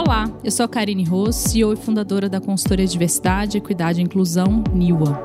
[0.00, 4.64] Olá, eu sou a Karine Ross, CEO e fundadora da consultoria Diversidade, Equidade e Inclusão,
[4.72, 5.22] NIWA.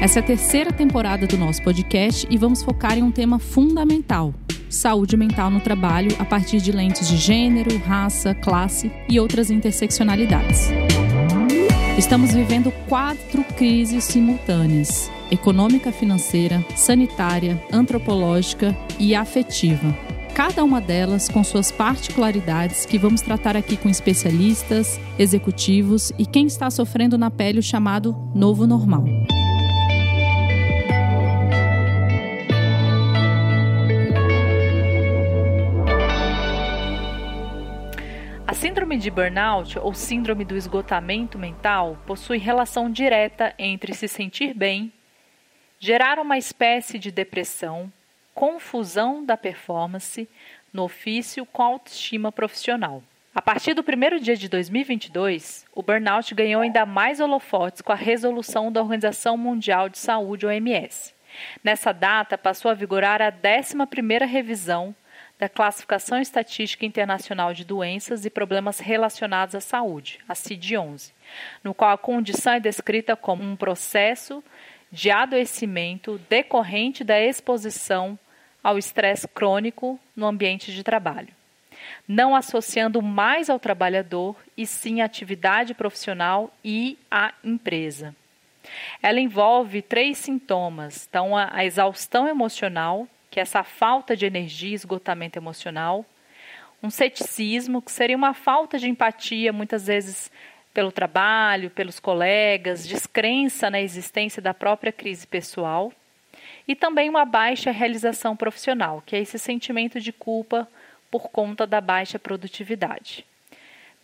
[0.00, 4.32] Essa é a terceira temporada do nosso podcast e vamos focar em um tema fundamental:
[4.70, 10.70] saúde mental no trabalho a partir de lentes de gênero, raça, classe e outras interseccionalidades.
[11.98, 19.94] Estamos vivendo quatro crises simultâneas: econômica, financeira, sanitária, antropológica e afetiva
[20.34, 26.46] cada uma delas com suas particularidades que vamos tratar aqui com especialistas, executivos e quem
[26.46, 29.04] está sofrendo na pele o chamado novo normal.
[38.44, 44.52] A síndrome de burnout ou síndrome do esgotamento mental possui relação direta entre se sentir
[44.52, 44.92] bem,
[45.78, 47.92] gerar uma espécie de depressão
[48.34, 50.28] confusão da performance
[50.72, 53.02] no ofício com autoestima profissional.
[53.34, 57.96] A partir do primeiro dia de 2022, o burnout ganhou ainda mais holofotes com a
[57.96, 61.12] resolução da Organização Mundial de Saúde, OMS.
[61.62, 64.94] Nessa data, passou a vigorar a 11ª revisão
[65.36, 71.10] da Classificação Estatística Internacional de Doenças e Problemas Relacionados à Saúde, a CID-11,
[71.62, 74.44] no qual a condição é descrita como um processo
[74.92, 78.16] de adoecimento decorrente da exposição
[78.64, 81.28] ao estresse crônico no ambiente de trabalho,
[82.08, 88.16] não associando mais ao trabalhador e sim à atividade profissional e à empresa.
[89.02, 94.74] Ela envolve três sintomas: então, a, a exaustão emocional, que é essa falta de energia
[94.74, 96.06] esgotamento emocional,
[96.82, 100.32] um ceticismo, que seria uma falta de empatia, muitas vezes
[100.72, 105.92] pelo trabalho, pelos colegas, descrença na existência da própria crise pessoal
[106.66, 110.68] e também uma baixa realização profissional, que é esse sentimento de culpa
[111.10, 113.24] por conta da baixa produtividade.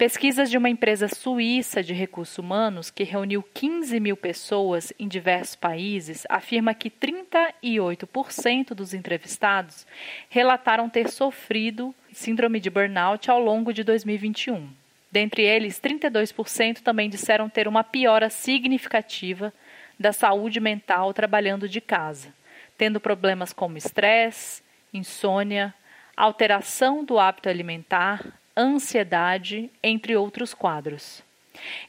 [0.01, 5.55] Pesquisas de uma empresa suíça de recursos humanos, que reuniu 15 mil pessoas em diversos
[5.55, 9.87] países, afirma que 38% dos entrevistados
[10.31, 14.71] relataram ter sofrido síndrome de burnout ao longo de 2021.
[15.13, 19.53] Dentre eles, 32% também disseram ter uma piora significativa
[19.99, 22.40] da saúde mental trabalhando de casa
[22.81, 25.75] tendo problemas como estresse, insônia,
[26.17, 28.25] alteração do hábito alimentar,
[28.57, 31.23] ansiedade, entre outros quadros.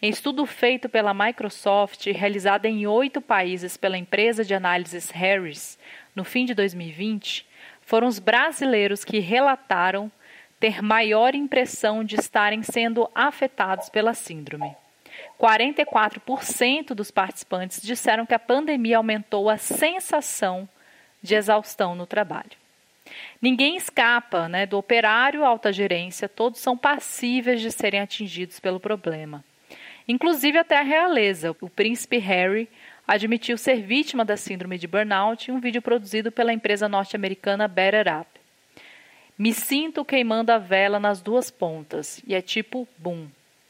[0.01, 5.79] Em estudo feito pela Microsoft e realizado em oito países pela empresa de análises Harris,
[6.13, 7.47] no fim de 2020,
[7.79, 10.11] foram os brasileiros que relataram
[10.59, 14.75] ter maior impressão de estarem sendo afetados pela síndrome.
[15.39, 20.67] 44% dos participantes disseram que a pandemia aumentou a sensação
[21.29, 22.51] exaustão no trabalho.
[23.41, 28.79] Ninguém escapa né, do operário à alta gerência, todos são passíveis de serem atingidos pelo
[28.79, 29.43] problema.
[30.07, 31.55] Inclusive até a realeza.
[31.61, 32.67] O príncipe Harry
[33.07, 38.07] admitiu ser vítima da síndrome de burnout em um vídeo produzido pela empresa norte-americana Better
[38.19, 38.29] Up.
[39.37, 43.27] Me sinto queimando a vela nas duas pontas e é tipo boom.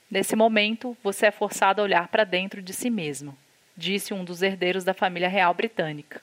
[0.09, 3.37] Nesse momento, você é forçado a olhar para dentro de si mesmo,
[3.77, 6.21] disse um dos herdeiros da família real britânica.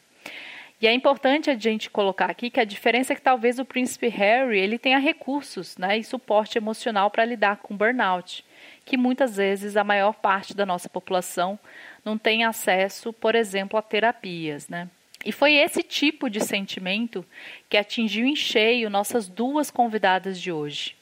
[0.81, 4.07] E é importante a gente colocar aqui que a diferença é que talvez o príncipe
[4.07, 8.45] Harry ele tenha recursos né, e suporte emocional para lidar com burnout,
[8.85, 11.59] que muitas vezes a maior parte da nossa população
[12.05, 14.69] não tem acesso, por exemplo, a terapias.
[14.69, 14.89] Né?
[15.25, 17.27] E foi esse tipo de sentimento
[17.69, 20.97] que atingiu em cheio nossas duas convidadas de hoje.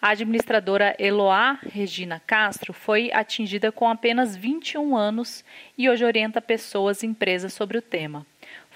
[0.00, 5.44] A administradora Eloá Regina Castro foi atingida com apenas 21 anos
[5.76, 8.26] e hoje orienta pessoas e empresas sobre o tema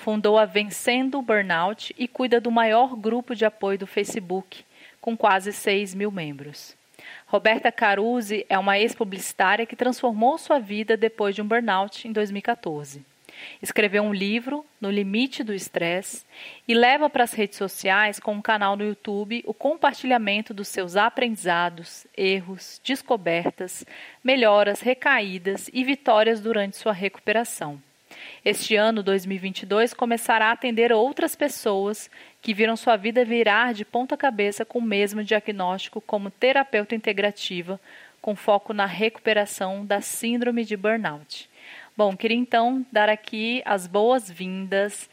[0.04, 4.62] fundou a Vencendo o Burnout e cuida do maior grupo de apoio do Facebook,
[5.00, 6.76] com quase 6 mil membros.
[7.26, 13.02] Roberta Caruzzi é uma ex-publicitária que transformou sua vida depois de um burnout em 2014.
[13.62, 16.22] Escreveu um livro, No Limite do Estresse,
[16.68, 20.96] e leva para as redes sociais, com um canal no YouTube, o compartilhamento dos seus
[20.96, 23.86] aprendizados, erros, descobertas,
[24.22, 27.80] melhoras, recaídas e vitórias durante sua recuperação.
[28.44, 34.16] Este ano, 2022, começará a atender outras pessoas que viram sua vida virar de ponta
[34.16, 37.80] cabeça com o mesmo diagnóstico como terapeuta integrativa,
[38.20, 41.48] com foco na recuperação da síndrome de burnout.
[41.96, 45.08] Bom, queria então dar aqui as boas-vindas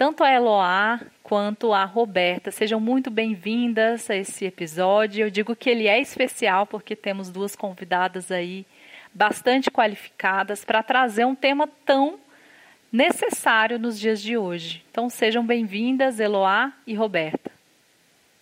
[0.00, 2.50] tanto a Eloá quanto a Roberta.
[2.50, 5.26] Sejam muito bem-vindas a esse episódio.
[5.26, 8.64] Eu digo que ele é especial porque temos duas convidadas aí
[9.12, 12.18] bastante qualificadas para trazer um tema tão
[12.92, 14.84] necessário nos dias de hoje.
[14.90, 17.50] Então sejam bem-vindas, Eloá e Roberta.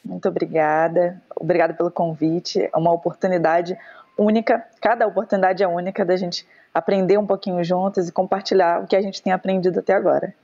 [0.04, 1.20] Muito obrigada.
[1.36, 2.68] obrigada pelo convite.
[2.72, 3.76] É uma oportunidade
[4.16, 8.96] única, cada oportunidade é única da gente aprender um pouquinho juntos e compartilhar o que
[8.96, 10.34] a gente tem aprendido até agora.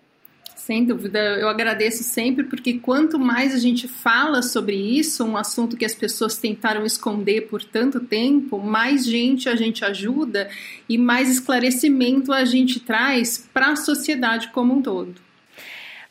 [0.65, 5.77] Sem dúvida, eu agradeço sempre, porque quanto mais a gente fala sobre isso, um assunto
[5.77, 10.49] que as pessoas tentaram esconder por tanto tempo, mais gente a gente ajuda
[10.89, 15.17] e mais esclarecimento a gente traz para a sociedade como um todo.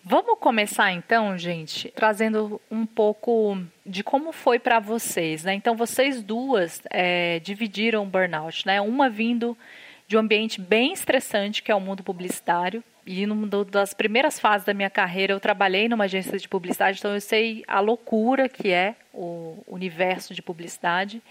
[0.04, 5.56] Vamos começar então, gente, trazendo um pouco de como foi para vocês, né?
[5.56, 8.80] Então, vocês duas é, dividiram o burnout, né?
[8.80, 9.58] Uma vindo
[10.08, 14.66] de um ambiente bem estressante, que é o mundo publicitário, e numa das primeiras fases
[14.66, 18.72] da minha carreira eu trabalhei numa agência de publicidade, então eu sei a loucura que
[18.72, 21.22] é o universo de publicidade,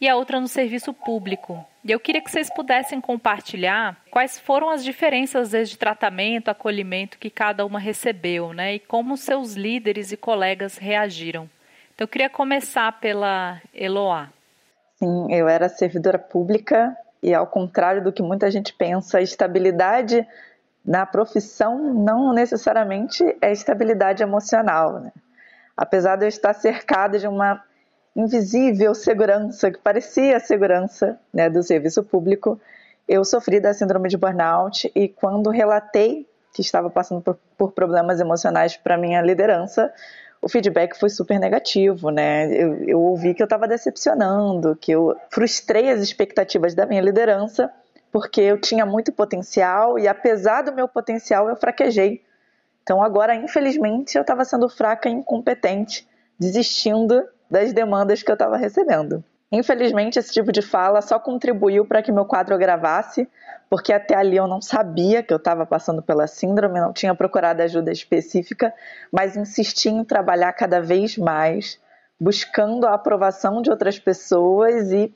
[0.00, 1.64] e a outra no serviço público.
[1.84, 7.18] E eu queria que vocês pudessem compartilhar quais foram as diferenças vezes, de tratamento, acolhimento
[7.18, 8.76] que cada uma recebeu, né?
[8.76, 11.50] E como seus líderes e colegas reagiram.
[11.94, 14.28] Então eu queria começar pela Eloá.
[14.96, 20.26] Sim, eu era servidora pública e ao contrário do que muita gente pensa, estabilidade
[20.84, 25.00] na profissão não necessariamente é estabilidade emocional.
[25.00, 25.12] Né?
[25.76, 27.62] Apesar de eu estar cercada de uma
[28.14, 32.60] invisível segurança, que parecia segurança né, do serviço público,
[33.08, 38.20] eu sofri da síndrome de burnout e quando relatei que estava passando por, por problemas
[38.20, 39.92] emocionais para minha liderança,
[40.40, 42.46] o feedback foi super negativo, né?
[42.54, 47.72] Eu, eu ouvi que eu estava decepcionando, que eu frustrei as expectativas da minha liderança
[48.14, 52.22] porque eu tinha muito potencial e apesar do meu potencial eu fraquejei.
[52.80, 56.06] Então agora, infelizmente, eu estava sendo fraca e incompetente,
[56.38, 59.24] desistindo das demandas que eu estava recebendo.
[59.50, 63.28] Infelizmente, esse tipo de fala só contribuiu para que meu quadro gravasse,
[63.68, 67.62] porque até ali eu não sabia que eu estava passando pela síndrome, não tinha procurado
[67.62, 68.72] ajuda específica,
[69.10, 71.80] mas insisti em trabalhar cada vez mais,
[72.20, 75.12] buscando a aprovação de outras pessoas e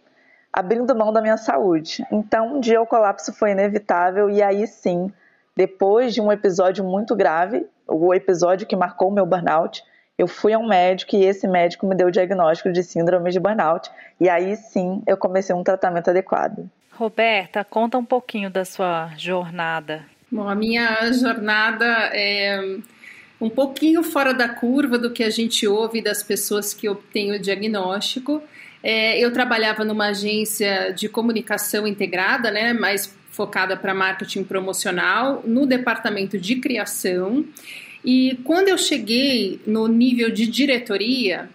[0.59, 2.05] abrindo mão da minha saúde.
[2.11, 5.09] Então, um dia o colapso foi inevitável e aí sim,
[5.57, 9.85] depois de um episódio muito grave, o episódio que marcou o meu burnout,
[10.19, 13.39] eu fui a um médico e esse médico me deu o diagnóstico de síndrome de
[13.39, 13.89] burnout
[14.21, 16.69] e aí sim eu comecei um tratamento adequado.
[16.91, 20.05] Roberta, conta um pouquinho da sua jornada.
[20.29, 22.61] Bom, a minha jornada é
[23.41, 27.39] um pouquinho fora da curva do que a gente ouve das pessoas que obtêm o
[27.39, 28.43] diagnóstico.
[28.83, 35.67] É, eu trabalhava numa agência de comunicação integrada, né, mais focada para marketing promocional, no
[35.67, 37.45] departamento de criação.
[38.05, 41.49] E quando eu cheguei no nível de diretoria,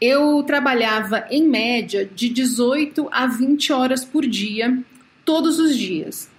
[0.00, 4.76] eu trabalhava em média de 18 a 20 horas por dia,
[5.24, 6.31] todos os dias.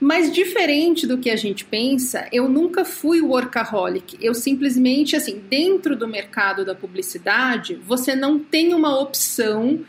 [0.00, 4.16] Mas diferente do que a gente pensa, eu nunca fui workaholic.
[4.18, 9.80] Eu simplesmente, assim, dentro do mercado da publicidade, você não tem uma opção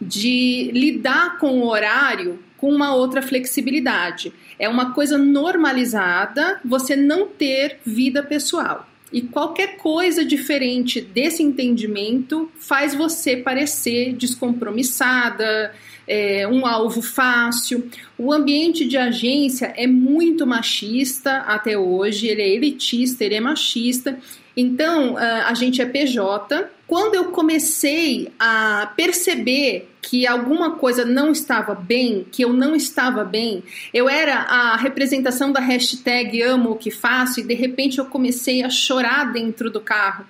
[0.00, 4.32] de lidar com o horário com uma outra flexibilidade.
[4.58, 8.86] É uma coisa normalizada você não ter vida pessoal.
[9.12, 15.74] E qualquer coisa diferente desse entendimento faz você parecer descompromissada,
[16.10, 17.88] é, um alvo fácil.
[18.18, 24.18] O ambiente de agência é muito machista até hoje, ele é elitista, ele é machista.
[24.56, 26.68] Então, a gente é PJ.
[26.86, 33.22] Quando eu comecei a perceber que alguma coisa não estava bem, que eu não estava
[33.22, 33.62] bem,
[33.94, 38.64] eu era a representação da hashtag amo o que faço e de repente eu comecei
[38.64, 40.26] a chorar dentro do carro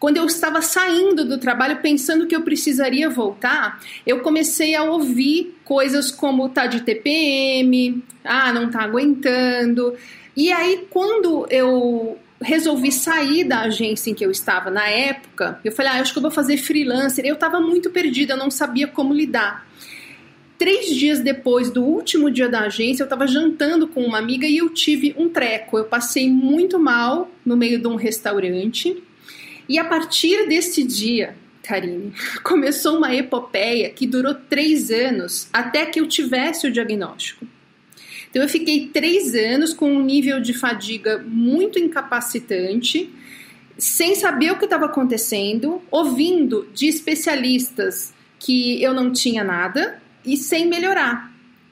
[0.00, 5.54] quando eu estava saindo do trabalho pensando que eu precisaria voltar, eu comecei a ouvir
[5.62, 9.94] coisas como tá de TPM, ah, não tá aguentando.
[10.34, 15.70] E aí quando eu resolvi sair da agência em que eu estava na época, eu
[15.70, 17.26] falei, ah, acho que eu vou fazer freelancer.
[17.26, 19.68] Eu estava muito perdida, eu não sabia como lidar.
[20.56, 24.56] Três dias depois do último dia da agência, eu estava jantando com uma amiga e
[24.56, 25.76] eu tive um treco.
[25.76, 29.02] Eu passei muito mal no meio de um restaurante
[29.70, 32.12] e a partir desse dia, Karine,
[32.42, 37.46] começou uma epopeia que durou três anos até que eu tivesse o diagnóstico.
[38.28, 43.14] Então eu fiquei três anos com um nível de fadiga muito incapacitante,
[43.78, 50.36] sem saber o que estava acontecendo, ouvindo de especialistas que eu não tinha nada e
[50.36, 51.29] sem melhorar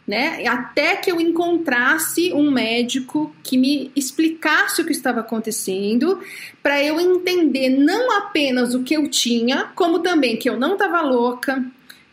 [0.09, 0.43] né?
[0.49, 6.19] Até que eu encontrasse um médico que me explicasse o que estava acontecendo,
[6.63, 11.03] para eu entender não apenas o que eu tinha, como também que eu não estava
[11.03, 11.63] louca,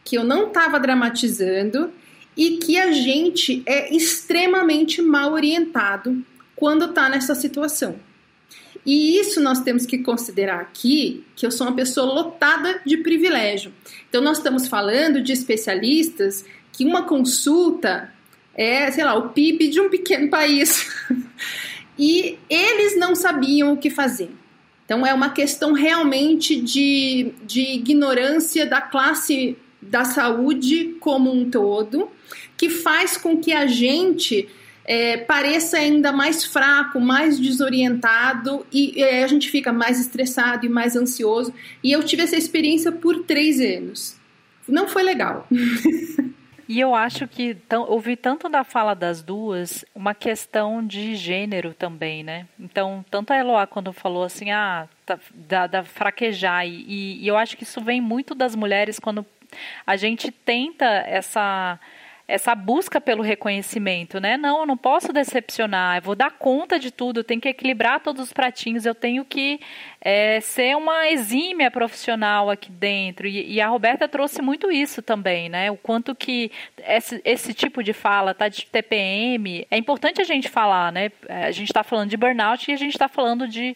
[0.03, 1.89] que eu não estava dramatizando
[2.35, 6.21] e que a gente é extremamente mal orientado
[6.53, 7.95] quando está nessa situação.
[8.85, 13.73] E isso nós temos que considerar aqui que eu sou uma pessoa lotada de privilégio.
[14.07, 16.45] Então, nós estamos falando de especialistas
[16.75, 18.13] que uma consulta
[18.55, 20.89] é, sei lá, o PIB de um pequeno país.
[21.99, 24.31] e eles não sabiam o que fazer.
[24.85, 32.09] Então, é uma questão realmente de, de ignorância da classe da saúde como um todo,
[32.55, 34.47] que faz com que a gente
[34.85, 40.69] é, pareça ainda mais fraco, mais desorientado e é, a gente fica mais estressado e
[40.69, 41.53] mais ansioso.
[41.83, 44.15] E eu tive essa experiência por três anos.
[44.67, 45.47] Não foi legal.
[46.67, 47.55] E eu acho que
[47.87, 52.47] ouvi tanto da fala das duas uma questão de gênero também, né?
[52.59, 57.37] Então, tanto a Eloá quando falou assim, ah, tá, da, da fraquejar, e, e eu
[57.37, 59.25] acho que isso vem muito das mulheres quando
[59.85, 61.79] a gente tenta essa
[62.27, 64.35] essa busca pelo reconhecimento, né?
[64.35, 67.99] Não, eu não posso decepcionar, eu vou dar conta de tudo, eu tenho que equilibrar
[67.99, 69.59] todos os pratinhos, eu tenho que
[70.01, 73.27] é, ser uma exímia profissional aqui dentro.
[73.27, 75.69] E, e, a Roberta trouxe muito isso também, né?
[75.69, 79.67] O quanto que esse, esse tipo de fala tá de TPM.
[79.69, 81.11] É importante a gente falar, né?
[81.29, 83.75] A gente está falando de burnout e a gente está falando de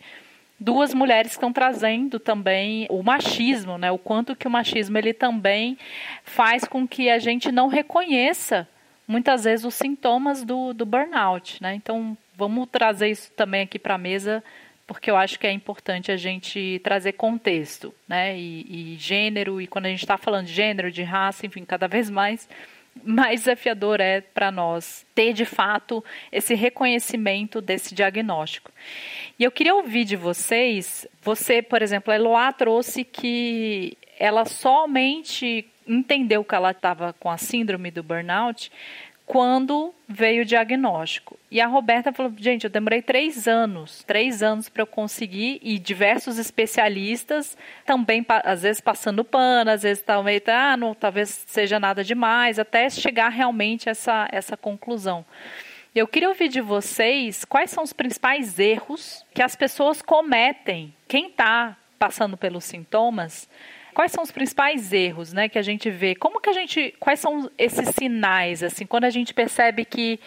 [0.59, 3.91] duas mulheres estão trazendo também o machismo, né?
[3.91, 5.77] O quanto que o machismo ele também
[6.23, 8.67] faz com que a gente não reconheça
[9.07, 11.73] muitas vezes os sintomas do, do burnout, né?
[11.75, 14.43] Então vamos trazer isso também aqui para a mesa,
[14.85, 18.37] porque eu acho que é importante a gente trazer contexto, né?
[18.37, 21.87] E, e gênero e quando a gente está falando de gênero, de raça, enfim, cada
[21.87, 22.47] vez mais
[23.03, 28.71] mais desafiador é para nós ter de fato esse reconhecimento desse diagnóstico.
[29.37, 35.65] E eu queria ouvir de vocês, você, por exemplo, a Eloá trouxe que ela somente
[35.87, 38.71] entendeu que ela estava com a síndrome do burnout
[39.29, 41.37] quando veio o diagnóstico.
[41.51, 45.77] E a Roberta falou: gente, eu demorei três anos, três anos para eu conseguir, e
[45.77, 47.55] diversos especialistas
[47.85, 52.89] também, às vezes passando pano, às vezes talvez, ah, não, talvez seja nada demais, até
[52.89, 55.23] chegar realmente a essa, essa conclusão.
[55.93, 61.27] Eu queria ouvir de vocês quais são os principais erros que as pessoas cometem, quem
[61.27, 63.47] está passando pelos sintomas
[63.93, 66.15] quais são os principais erros, né, que a gente vê?
[66.15, 70.19] Como que a gente, quais são esses sinais, assim, quando a gente percebe que,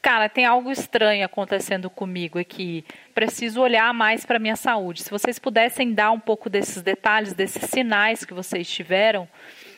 [0.00, 5.02] cara, tem algo estranho acontecendo comigo aqui, preciso olhar mais para minha saúde.
[5.02, 9.28] Se vocês pudessem dar um pouco desses detalhes, desses sinais que vocês tiveram,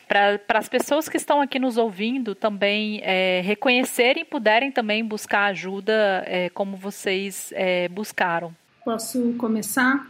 [0.07, 6.23] para as pessoas que estão aqui nos ouvindo também é, reconhecerem puderem também buscar ajuda
[6.27, 8.53] é, como vocês é, buscaram.
[8.83, 10.05] Posso começar?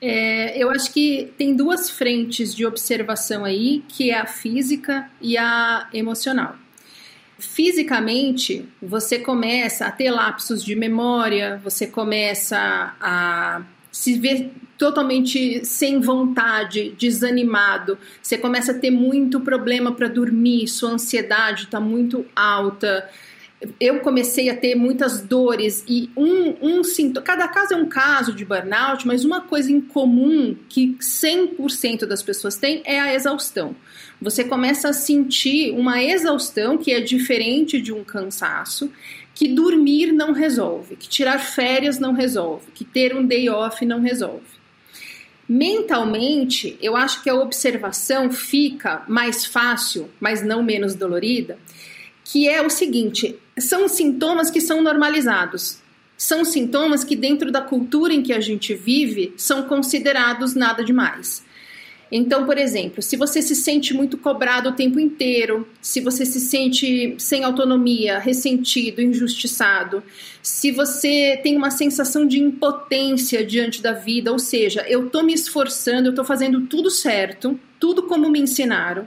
[0.00, 5.38] É, eu acho que tem duas frentes de observação aí, que é a física e
[5.38, 6.56] a emocional.
[7.38, 16.00] Fisicamente, você começa a ter lapsos de memória, você começa a se ver totalmente sem
[16.00, 23.08] vontade, desanimado, você começa a ter muito problema para dormir, sua ansiedade está muito alta,
[23.80, 28.32] eu comecei a ter muitas dores e um, um sintoma, cada caso é um caso
[28.32, 33.74] de burnout, mas uma coisa em comum que 100% das pessoas têm é a exaustão.
[34.20, 38.90] Você começa a sentir uma exaustão que é diferente de um cansaço,
[39.34, 44.00] que dormir não resolve, que tirar férias não resolve, que ter um day off não
[44.00, 44.56] resolve.
[45.48, 51.58] Mentalmente, eu acho que a observação fica mais fácil, mas não menos dolorida,
[52.30, 55.78] que é o seguinte: são sintomas que são normalizados.
[56.18, 61.44] São sintomas que, dentro da cultura em que a gente vive, são considerados nada demais.
[62.10, 66.40] Então, por exemplo, se você se sente muito cobrado o tempo inteiro, se você se
[66.40, 70.02] sente sem autonomia, ressentido, injustiçado,
[70.40, 75.34] se você tem uma sensação de impotência diante da vida, ou seja, eu estou me
[75.34, 79.06] esforçando, eu estou fazendo tudo certo, tudo como me ensinaram,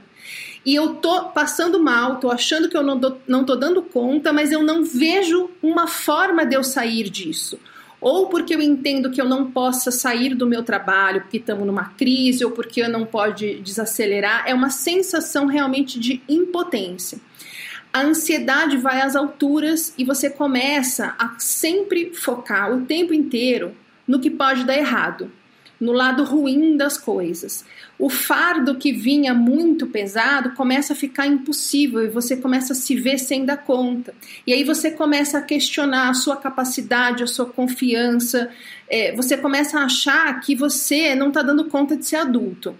[0.64, 4.32] e eu tô passando mal, tô achando que eu não, do, não tô dando conta,
[4.32, 7.58] mas eu não vejo uma forma de eu sair disso.
[8.00, 11.86] Ou porque eu entendo que eu não possa sair do meu trabalho porque estamos numa
[11.90, 17.18] crise, ou porque eu não pode desacelerar, é uma sensação realmente de impotência.
[17.92, 23.74] A ansiedade vai às alturas e você começa a sempre focar o tempo inteiro
[24.06, 25.30] no que pode dar errado
[25.80, 27.64] no lado ruim das coisas.
[27.98, 32.94] O fardo que vinha muito pesado começa a ficar impossível e você começa a se
[32.94, 34.14] ver sem dar conta.
[34.46, 38.50] E aí você começa a questionar a sua capacidade, a sua confiança,
[38.88, 42.76] é, você começa a achar que você não está dando conta de ser adulto.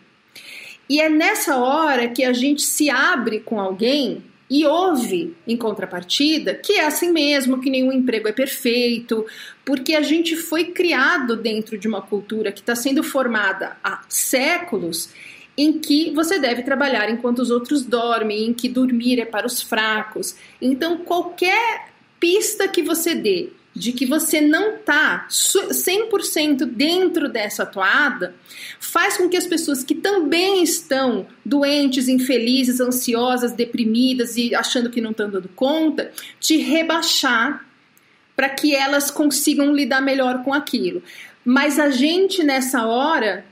[0.88, 6.54] E é nessa hora que a gente se abre com alguém E houve, em contrapartida,
[6.54, 9.24] que é assim mesmo, que nenhum emprego é perfeito,
[9.64, 15.10] porque a gente foi criado dentro de uma cultura que está sendo formada há séculos
[15.56, 19.62] em que você deve trabalhar enquanto os outros dormem, em que dormir é para os
[19.62, 20.34] fracos.
[20.60, 28.34] Então, qualquer pista que você dê de que você não está 100% dentro dessa toada,
[28.80, 35.00] faz com que as pessoas que também estão doentes, infelizes, ansiosas, deprimidas e achando que
[35.00, 36.10] não estão dando conta,
[36.40, 37.64] te rebaixar
[38.34, 41.02] para que elas consigam lidar melhor com aquilo.
[41.44, 43.44] Mas a gente nessa hora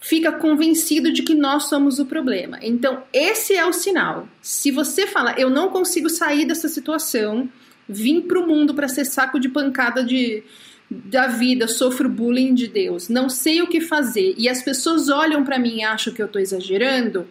[0.00, 2.58] fica convencido de que nós somos o problema.
[2.62, 4.28] Então, esse é o sinal.
[4.40, 7.48] Se você fala, eu não consigo sair dessa situação,
[7.88, 10.44] vim para o mundo para ser saco de pancada de,
[10.90, 15.44] da vida, sofro bullying de Deus, não sei o que fazer e as pessoas olham
[15.44, 17.26] para mim e acham que eu estou exagerando,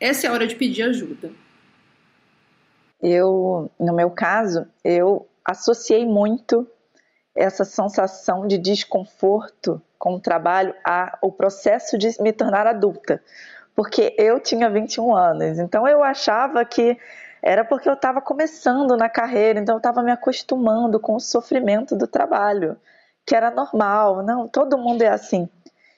[0.00, 1.30] essa é a hora de pedir ajuda.
[3.00, 6.66] Eu, no meu caso, eu associei muito
[7.34, 13.22] essa sensação de desconforto com o trabalho ao processo de me tornar adulta.
[13.74, 16.98] Porque eu tinha 21 anos, então eu achava que
[17.42, 21.96] era porque eu estava começando na carreira, então eu estava me acostumando com o sofrimento
[21.96, 22.76] do trabalho,
[23.26, 25.48] que era normal, não, todo mundo é assim.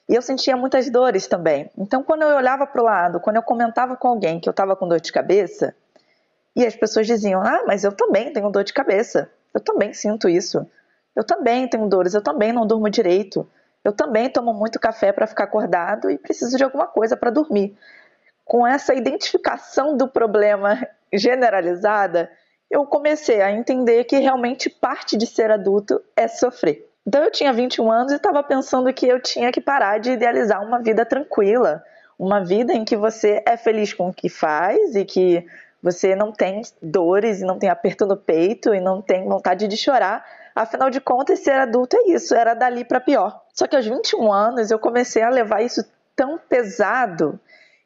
[0.09, 1.69] E eu sentia muitas dores também.
[1.77, 4.75] Então, quando eu olhava para o lado, quando eu comentava com alguém que eu estava
[4.75, 5.75] com dor de cabeça,
[6.55, 10.29] e as pessoas diziam: Ah, mas eu também tenho dor de cabeça, eu também sinto
[10.29, 10.65] isso,
[11.15, 13.47] eu também tenho dores, eu também não durmo direito,
[13.83, 17.77] eu também tomo muito café para ficar acordado e preciso de alguma coisa para dormir.
[18.43, 20.87] Com essa identificação do problema
[21.17, 22.29] generalizada,
[22.69, 26.89] eu comecei a entender que realmente parte de ser adulto é sofrer.
[27.07, 30.63] Então eu tinha 21 anos e estava pensando que eu tinha que parar de idealizar
[30.63, 31.83] uma vida tranquila,
[32.17, 35.45] uma vida em que você é feliz com o que faz e que
[35.81, 39.77] você não tem dores e não tem aperto no peito e não tem vontade de
[39.77, 40.25] chorar.
[40.55, 43.43] Afinal de contas, ser adulto é isso, era dali para pior.
[43.53, 47.39] Só que aos 21 anos eu comecei a levar isso tão pesado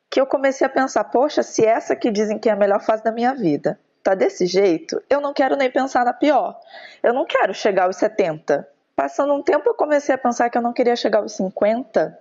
[0.09, 3.03] que eu comecei a pensar, poxa, se essa que dizem que é a melhor fase
[3.03, 6.59] da minha vida tá desse jeito, eu não quero nem pensar na pior.
[7.03, 8.67] Eu não quero chegar aos 70.
[8.95, 12.17] Passando um tempo eu comecei a pensar que eu não queria chegar aos 50,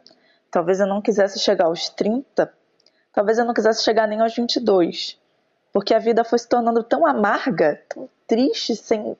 [0.51, 2.53] talvez eu não quisesse chegar aos 30,
[3.12, 5.18] talvez eu não quisesse chegar nem aos 22.
[5.72, 9.16] Porque a vida foi se tornando tão amarga, tão triste, sem,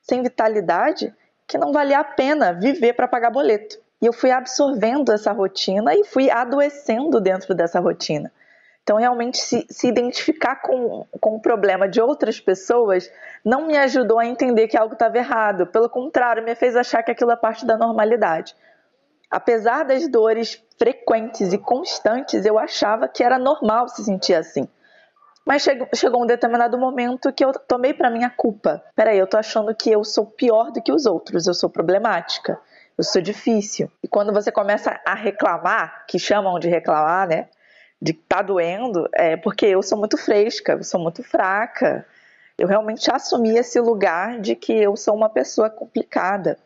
[0.00, 1.14] sem vitalidade,
[1.46, 3.78] que não valia a pena viver para pagar boleto.
[4.00, 8.30] E eu fui absorvendo essa rotina e fui adoecendo dentro dessa rotina.
[8.82, 13.10] Então, realmente, se, se identificar com, com o problema de outras pessoas
[13.44, 15.66] não me ajudou a entender que algo estava errado.
[15.66, 18.54] Pelo contrário, me fez achar que aquilo é parte da normalidade.
[19.28, 24.68] Apesar das dores frequentes e constantes, eu achava que era normal se sentir assim.
[25.44, 28.84] Mas chegou, chegou um determinado momento que eu tomei para mim a culpa.
[28.94, 32.60] Peraí, eu tô achando que eu sou pior do que os outros, eu sou problemática
[32.96, 33.90] eu sou difícil.
[34.02, 37.48] E quando você começa a reclamar, que chamam de reclamar, né?
[38.00, 42.06] De que tá doendo, é porque eu sou muito fresca, eu sou muito fraca.
[42.58, 46.58] Eu realmente assumi esse lugar de que eu sou uma pessoa complicada.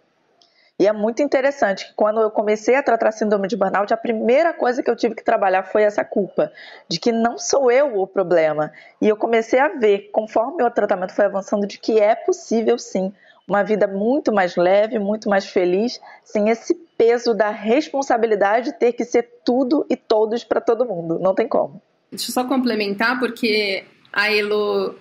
[0.78, 4.54] E é muito interessante que quando eu comecei a tratar síndrome de burnout, a primeira
[4.54, 6.50] coisa que eu tive que trabalhar foi essa culpa,
[6.88, 8.72] de que não sou eu o problema.
[8.98, 13.12] E eu comecei a ver, conforme o tratamento foi avançando, de que é possível sim
[13.50, 18.92] uma vida muito mais leve, muito mais feliz, sem esse peso da responsabilidade de ter
[18.92, 21.18] que ser tudo e todos para todo mundo.
[21.18, 21.82] Não tem como.
[22.12, 23.82] Deixa eu só complementar, porque
[24.12, 24.94] a Elo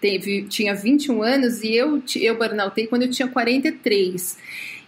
[0.00, 4.38] teve, tinha 21 anos e eu, eu burnoutei quando eu tinha 43.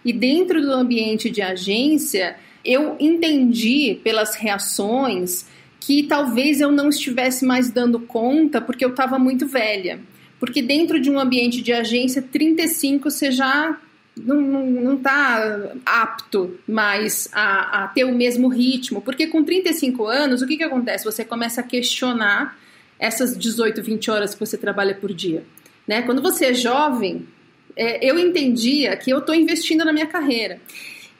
[0.03, 5.45] E dentro do ambiente de agência, eu entendi pelas reações
[5.79, 9.99] que talvez eu não estivesse mais dando conta porque eu estava muito velha.
[10.39, 13.79] Porque dentro de um ambiente de agência, 35 você já
[14.15, 19.01] não está apto mais a, a, ter o mesmo ritmo.
[19.01, 21.05] Porque com 35 anos, o que, que acontece?
[21.05, 22.57] Você começa a questionar
[22.99, 25.43] essas 18, 20 horas que você trabalha por dia.
[25.87, 26.01] Né?
[26.03, 27.27] Quando você é jovem,
[27.75, 30.61] é, eu entendia que eu estou investindo na minha carreira.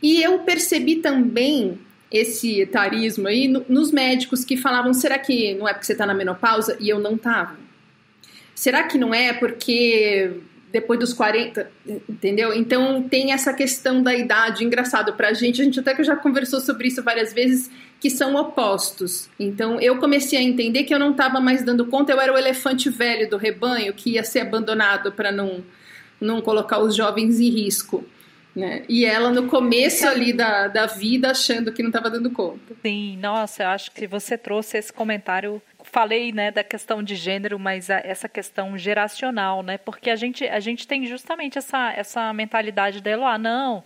[0.01, 1.79] E eu percebi também
[2.11, 6.05] esse etarismo aí no, nos médicos que falavam: será que não é porque você está
[6.05, 6.77] na menopausa?
[6.79, 7.62] E eu não estava.
[8.63, 10.39] Será que não é porque
[10.71, 11.69] depois dos 40,
[12.07, 12.53] entendeu?
[12.53, 16.61] Então tem essa questão da idade, engraçado pra gente, a gente até que já conversou
[16.61, 19.29] sobre isso várias vezes, que são opostos.
[19.37, 22.37] Então eu comecei a entender que eu não estava mais dando conta, eu era o
[22.37, 25.61] elefante velho do rebanho que ia ser abandonado para não,
[26.21, 28.05] não colocar os jovens em risco.
[28.55, 28.85] Né?
[28.87, 32.73] E ela no começo ali da, da vida achando que não estava dando conta.
[32.81, 35.61] Sim, nossa, eu acho que você trouxe esse comentário
[35.93, 39.77] falei né, da questão de gênero, mas a, essa questão geracional, né?
[39.77, 43.83] Porque a gente, a gente tem justamente essa, essa mentalidade dela, ah, não,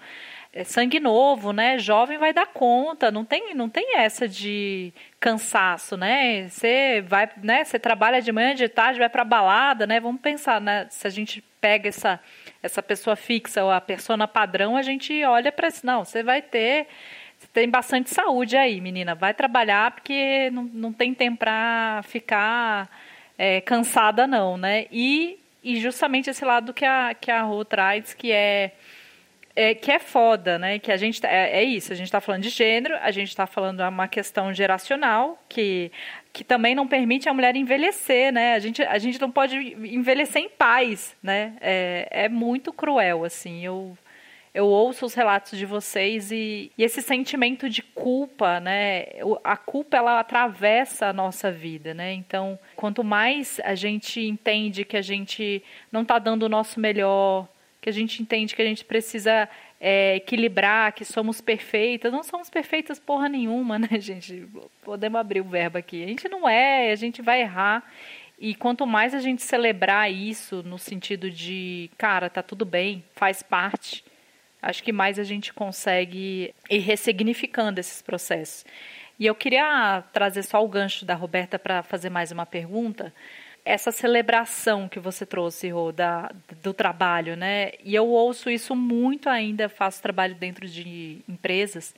[0.54, 1.78] é sangue novo, né?
[1.78, 6.48] Jovem vai dar conta, não tem, não tem essa de cansaço, né?
[6.48, 7.66] Você vai, né?
[7.66, 10.00] Você trabalha de manhã, de tarde, vai para balada, né?
[10.00, 10.88] Vamos pensar, né?
[10.90, 12.20] Se a gente pega essa
[12.64, 16.88] essa pessoa fixa ou a persona padrão, a gente olha para não, você vai ter
[17.58, 19.16] tem bastante saúde aí, menina.
[19.16, 22.88] Vai trabalhar porque não, não tem tempo para ficar
[23.36, 24.86] é, cansada, não, né?
[24.92, 28.74] E, e justamente esse lado que a, que a Rô traz, que é,
[29.56, 30.78] é, que é foda, né?
[30.78, 33.30] Que a gente tá, é, é isso, a gente está falando de gênero, a gente
[33.30, 35.92] está falando de uma questão geracional que,
[36.32, 38.54] que também não permite a mulher envelhecer, né?
[38.54, 41.54] A gente, a gente não pode envelhecer em paz, né?
[41.60, 43.66] É, é muito cruel, assim.
[43.66, 43.98] Eu
[44.58, 49.06] eu ouço os relatos de vocês e, e, esse sentimento de culpa, né?
[49.44, 52.12] A culpa ela atravessa a nossa vida, né?
[52.14, 57.48] Então, quanto mais a gente entende que a gente não está dando o nosso melhor,
[57.80, 59.48] que a gente entende que a gente precisa
[59.80, 64.44] é, equilibrar, que somos perfeitas, não somos perfeitas porra nenhuma, né, gente?
[64.82, 66.04] Podemos abrir o verbo aqui.
[66.04, 67.84] A gente não é, a gente vai errar.
[68.40, 73.44] E quanto mais a gente celebrar isso no sentido de, cara, tá tudo bem, faz
[73.44, 74.04] parte
[74.62, 78.66] acho que mais a gente consegue ir ressignificando esses processos.
[79.20, 83.14] E eu queria trazer só o gancho da Roberta para fazer mais uma pergunta.
[83.66, 87.72] Essa celebração que você trouxe, Rô, da, do trabalho, né?
[87.84, 91.96] E eu ouço isso muito ainda, faço trabalho dentro de empresas.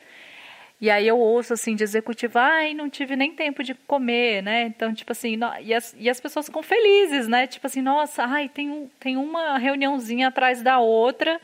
[0.81, 4.63] E aí eu ouço assim de executivo, ai, não tive nem tempo de comer, né?
[4.63, 7.47] Então, tipo assim, e as, e as pessoas ficam felizes, né?
[7.47, 11.39] Tipo assim, nossa, ai, tem, tem uma reuniãozinha atrás da outra,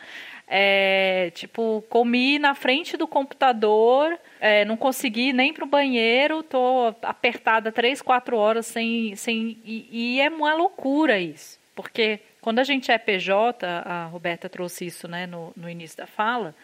[0.47, 6.93] é, tipo, comi na frente do computador, é, não consegui nem para o banheiro, tô
[7.01, 9.15] apertada três, quatro horas sem.
[9.15, 11.59] sem e, e, é uma loucura isso.
[11.73, 16.05] Porque quando a gente é PJ, a Roberta trouxe isso né, no, no início da
[16.05, 16.55] fala,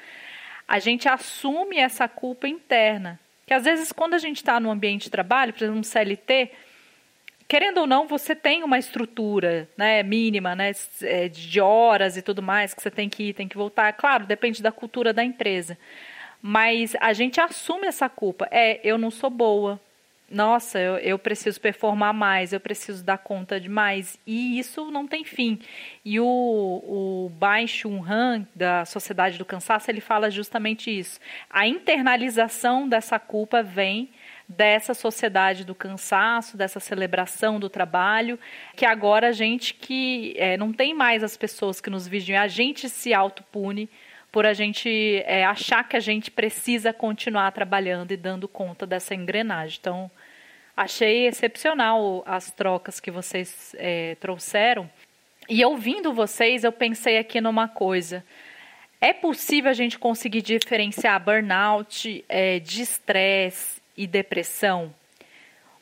[0.68, 3.20] a gente assume essa culpa interna.
[3.48, 6.52] Que às vezes, quando a gente está no ambiente de trabalho, por exemplo, no CLT,
[7.52, 12.42] querendo ou não, você tem uma estrutura né, mínima né, é, de horas e tudo
[12.42, 13.92] mais que você tem que ir, tem que voltar.
[13.92, 15.78] Claro, depende da cultura da empresa.
[16.42, 18.48] Mas a gente assume essa culpa.
[18.50, 19.78] É, eu não sou boa.
[20.30, 24.18] Nossa, eu, eu preciso performar mais, eu preciso dar conta de mais.
[24.26, 25.60] E isso não tem fim.
[26.06, 31.20] E o, o Bai Chun Han, da Sociedade do Cansaço, ele fala justamente isso.
[31.50, 34.10] A internalização dessa culpa vem
[34.48, 38.40] dessa sociedade do cansaço, dessa celebração do trabalho,
[38.76, 42.48] que agora a gente que é, não tem mais as pessoas que nos vigiam, a
[42.48, 43.90] gente se autopune
[44.32, 49.14] por a gente é, achar que a gente precisa continuar trabalhando e dando conta dessa
[49.14, 49.78] engrenagem.
[49.80, 50.10] Então,
[50.76, 54.90] achei excepcional as trocas que vocês é, trouxeram.
[55.50, 58.24] E ouvindo vocês, eu pensei aqui numa coisa.
[59.02, 64.94] É possível a gente conseguir diferenciar burnout é, de estresse e depressão?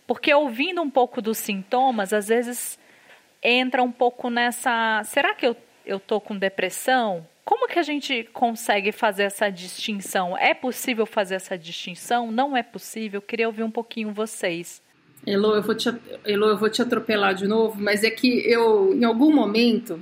[0.07, 2.79] Porque ouvindo um pouco dos sintomas, às vezes
[3.43, 5.01] entra um pouco nessa.
[5.05, 5.55] Será que eu
[5.89, 7.25] eu tô com depressão?
[7.43, 10.37] Como que a gente consegue fazer essa distinção?
[10.37, 12.31] É possível fazer essa distinção?
[12.31, 13.21] Não é possível?
[13.21, 14.81] Queria ouvir um pouquinho vocês.
[15.25, 15.89] Elo, eu vou te,
[16.23, 19.99] Elo, eu vou te atropelar de novo, mas é que eu, em algum momento,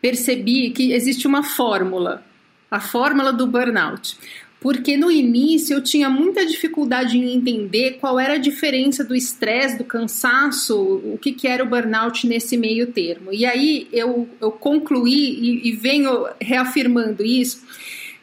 [0.00, 2.22] percebi que existe uma fórmula,
[2.70, 4.18] a fórmula do burnout
[4.64, 9.76] porque no início eu tinha muita dificuldade em entender qual era a diferença do estresse,
[9.76, 10.74] do cansaço,
[11.04, 13.30] o que, que era o burnout nesse meio termo.
[13.30, 17.62] E aí eu, eu concluí e, e venho reafirmando isso,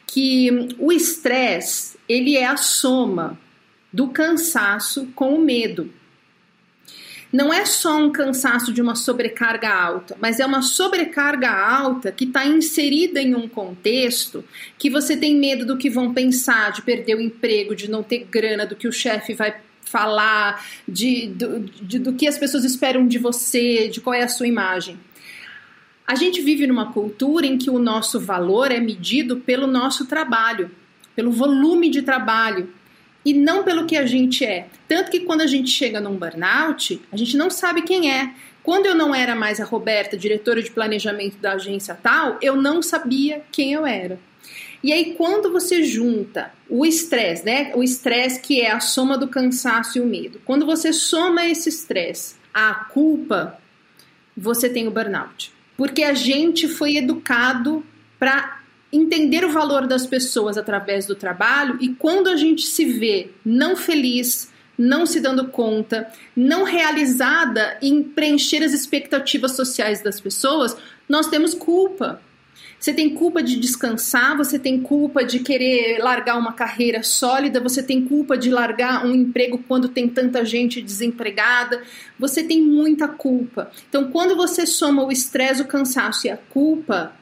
[0.04, 3.38] que o estresse ele é a soma
[3.92, 5.92] do cansaço com o medo
[7.32, 12.24] não é só um cansaço de uma sobrecarga alta, mas é uma sobrecarga alta que
[12.24, 14.44] está inserida em um contexto
[14.78, 18.26] que você tem medo do que vão pensar, de perder o emprego, de não ter
[18.30, 23.06] grana, do que o chefe vai falar, de, do, de, do que as pessoas esperam
[23.06, 24.98] de você, de qual é a sua imagem.
[26.06, 30.70] A gente vive numa cultura em que o nosso valor é medido pelo nosso trabalho,
[31.16, 32.68] pelo volume de trabalho,
[33.24, 34.66] e não pelo que a gente é.
[34.88, 38.34] Tanto que quando a gente chega num burnout, a gente não sabe quem é.
[38.62, 42.80] Quando eu não era mais a Roberta, diretora de planejamento da agência tal, eu não
[42.82, 44.18] sabia quem eu era.
[44.82, 47.70] E aí, quando você junta o estresse, né?
[47.74, 50.40] O estresse que é a soma do cansaço e o medo.
[50.44, 53.58] Quando você soma esse estresse à culpa,
[54.36, 55.52] você tem o burnout.
[55.76, 57.84] Porque a gente foi educado
[58.18, 58.61] para
[58.92, 63.74] entender o valor das pessoas através do trabalho e quando a gente se vê não
[63.74, 70.76] feliz, não se dando conta, não realizada em preencher as expectativas sociais das pessoas,
[71.08, 72.20] nós temos culpa.
[72.78, 77.80] Você tem culpa de descansar, você tem culpa de querer largar uma carreira sólida, você
[77.80, 81.80] tem culpa de largar um emprego quando tem tanta gente desempregada,
[82.18, 83.70] você tem muita culpa.
[83.88, 87.12] Então, quando você soma o estresse, o cansaço e a culpa,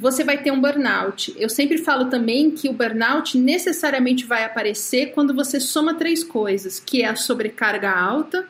[0.00, 1.34] você vai ter um burnout.
[1.36, 6.80] Eu sempre falo também que o burnout necessariamente vai aparecer quando você soma três coisas,
[6.80, 8.48] que é a sobrecarga alta,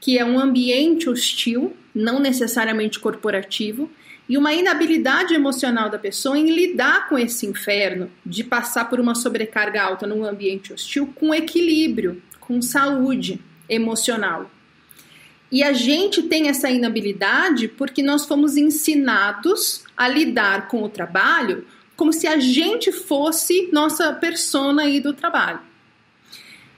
[0.00, 3.90] que é um ambiente hostil, não necessariamente corporativo,
[4.26, 9.14] e uma inabilidade emocional da pessoa em lidar com esse inferno de passar por uma
[9.14, 14.50] sobrecarga alta num ambiente hostil com equilíbrio, com saúde emocional.
[15.52, 21.66] E a gente tem essa inabilidade porque nós fomos ensinados a lidar com o trabalho
[21.96, 25.60] como se a gente fosse nossa persona aí do trabalho.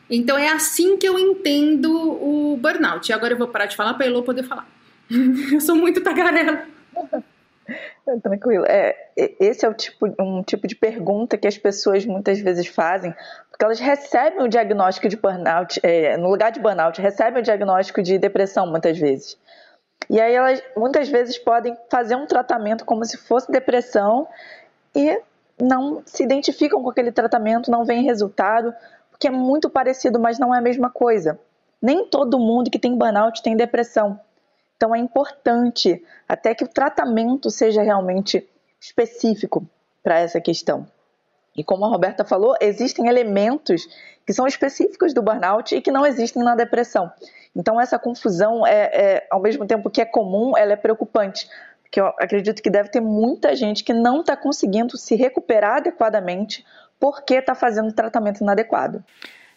[0.09, 3.11] Então é assim que eu entendo o burnout.
[3.11, 4.67] E agora eu vou parar de falar para Elô poder falar.
[5.53, 6.65] eu sou muito tagarela.
[8.23, 8.65] Tranquilo.
[8.67, 13.15] É, esse é o tipo, um tipo de pergunta que as pessoas muitas vezes fazem,
[13.51, 18.03] porque elas recebem o diagnóstico de burnout, é, no lugar de burnout, recebem o diagnóstico
[18.03, 19.37] de depressão muitas vezes.
[20.09, 24.27] E aí elas muitas vezes podem fazer um tratamento como se fosse depressão
[24.95, 25.21] e
[25.61, 28.73] não se identificam com aquele tratamento, não vem resultado,
[29.11, 31.39] porque é muito parecido, mas não é a mesma coisa.
[31.81, 34.19] Nem todo mundo que tem burnout tem depressão.
[34.77, 38.49] Então é importante até que o tratamento seja realmente
[38.81, 39.67] específico
[40.03, 40.87] para essa questão.
[41.57, 43.89] E como a Roberta falou, existem elementos
[44.25, 47.11] que são específicos do burnout e que não existem na depressão.
[47.59, 51.49] Então essa confusão é, é ao mesmo tempo que é comum, ela é preocupante,
[51.83, 56.65] porque eu acredito que deve ter muita gente que não está conseguindo se recuperar adequadamente
[57.01, 59.05] porque está fazendo tratamento inadequado.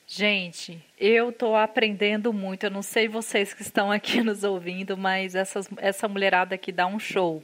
[0.07, 2.65] Gente, eu tô aprendendo muito.
[2.65, 6.85] Eu não sei vocês que estão aqui nos ouvindo, mas essas, essa mulherada aqui dá
[6.85, 7.41] um show.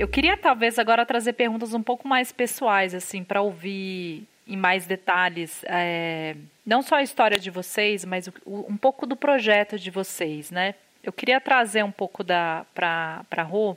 [0.00, 4.86] Eu queria talvez agora trazer perguntas um pouco mais pessoais, assim, para ouvir em mais
[4.86, 6.34] detalhes, é,
[6.64, 10.74] não só a história de vocês, mas o, um pouco do projeto de vocês, né?
[11.02, 13.76] Eu queria trazer um pouco da para para Rô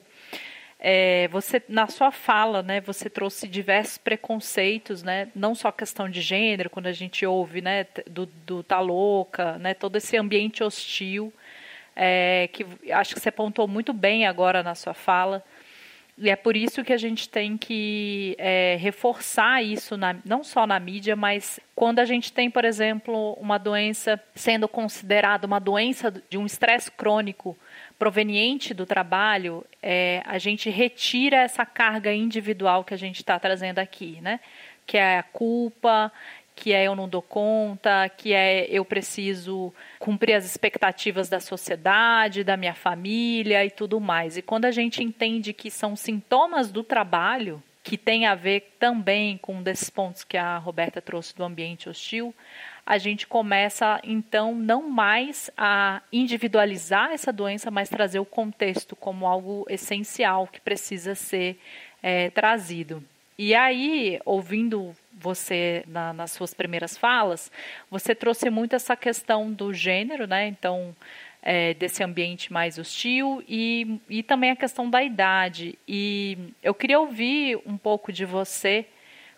[0.80, 6.22] é, você na sua fala, né, você trouxe diversos preconceitos, né, não só questão de
[6.22, 11.34] gênero, quando a gente ouve, né, do, do tá louca, né, todo esse ambiente hostil,
[11.96, 15.44] é, que acho que você apontou muito bem agora na sua fala.
[16.16, 20.68] E é por isso que a gente tem que é, reforçar isso, na, não só
[20.68, 26.14] na mídia, mas quando a gente tem, por exemplo, uma doença sendo considerada uma doença
[26.30, 27.58] de um estresse crônico
[27.98, 33.80] proveniente do trabalho, é, a gente retira essa carga individual que a gente está trazendo
[33.80, 34.40] aqui, né?
[34.86, 36.12] Que é a culpa,
[36.56, 42.44] que é eu não dou conta, que é eu preciso cumprir as expectativas da sociedade,
[42.44, 44.38] da minha família e tudo mais.
[44.38, 49.38] E quando a gente entende que são sintomas do trabalho, que tem a ver também
[49.38, 52.34] com um desses pontos que a Roberta trouxe do ambiente hostil,
[52.86, 59.26] a gente começa então não mais a individualizar essa doença, mas trazer o contexto como
[59.26, 61.60] algo essencial que precisa ser
[62.02, 63.04] é, trazido.
[63.38, 67.50] E aí, ouvindo você na, nas suas primeiras falas,
[67.90, 70.48] você trouxe muito essa questão do gênero, né?
[70.48, 70.94] Então,
[71.42, 75.80] é, desse ambiente mais hostil e, e também a questão da idade.
[75.88, 78.86] E eu queria ouvir um pouco de você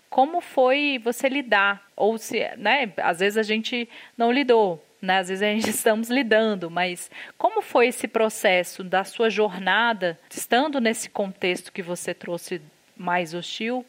[0.10, 1.86] como foi você lidar?
[1.96, 5.20] Ou se, né, às vezes a gente não lidou, né?
[5.20, 10.80] Às vezes a gente estamos lidando, mas como foi esse processo da sua jornada, estando
[10.80, 12.62] nesse contexto que você trouxe
[12.96, 13.86] mais hostil,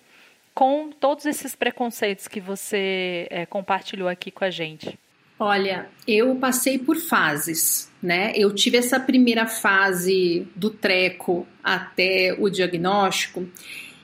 [0.57, 4.99] com todos esses preconceitos que você é, compartilhou aqui com a gente?
[5.39, 8.33] Olha, eu passei por fases, né?
[8.35, 13.47] Eu tive essa primeira fase do treco até o diagnóstico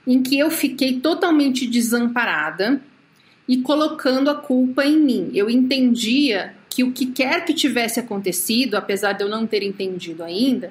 [0.07, 2.83] em que eu fiquei totalmente desamparada
[3.49, 5.31] e colocando a culpa em mim.
[5.33, 10.23] Eu entendia que o que quer que tivesse acontecido, apesar de eu não ter entendido
[10.23, 10.71] ainda,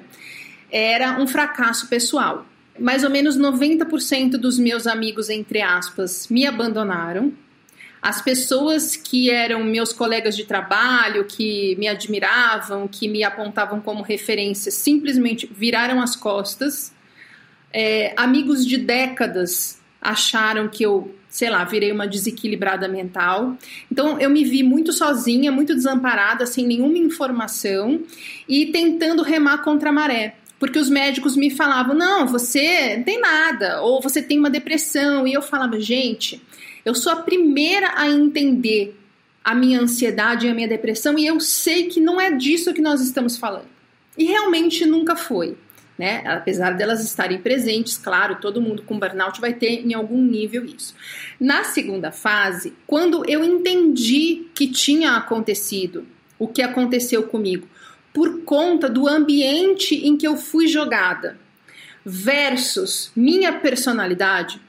[0.70, 2.46] era um fracasso pessoal.
[2.78, 7.32] Mais ou menos 90% dos meus amigos, entre aspas, me abandonaram.
[8.00, 14.02] As pessoas que eram meus colegas de trabalho, que me admiravam, que me apontavam como
[14.02, 16.92] referência, simplesmente viraram as costas
[17.72, 23.56] é, amigos de décadas acharam que eu, sei lá, virei uma desequilibrada mental.
[23.90, 28.02] Então eu me vi muito sozinha, muito desamparada, sem nenhuma informação
[28.48, 30.36] e tentando remar contra a maré.
[30.62, 35.26] Porque os médicos me falavam: não, você tem nada, ou você tem uma depressão.
[35.26, 36.40] E eu falava: gente,
[36.84, 38.96] eu sou a primeira a entender
[39.42, 42.80] a minha ansiedade e a minha depressão, e eu sei que não é disso que
[42.80, 43.66] nós estamos falando.
[44.16, 45.56] E realmente nunca foi.
[45.98, 46.22] Né?
[46.24, 50.94] Apesar delas estarem presentes, claro, todo mundo com burnout vai ter em algum nível isso.
[51.40, 56.06] Na segunda fase, quando eu entendi que tinha acontecido
[56.38, 57.66] o que aconteceu comigo,
[58.12, 61.38] por conta do ambiente em que eu fui jogada,
[62.04, 64.60] versus minha personalidade,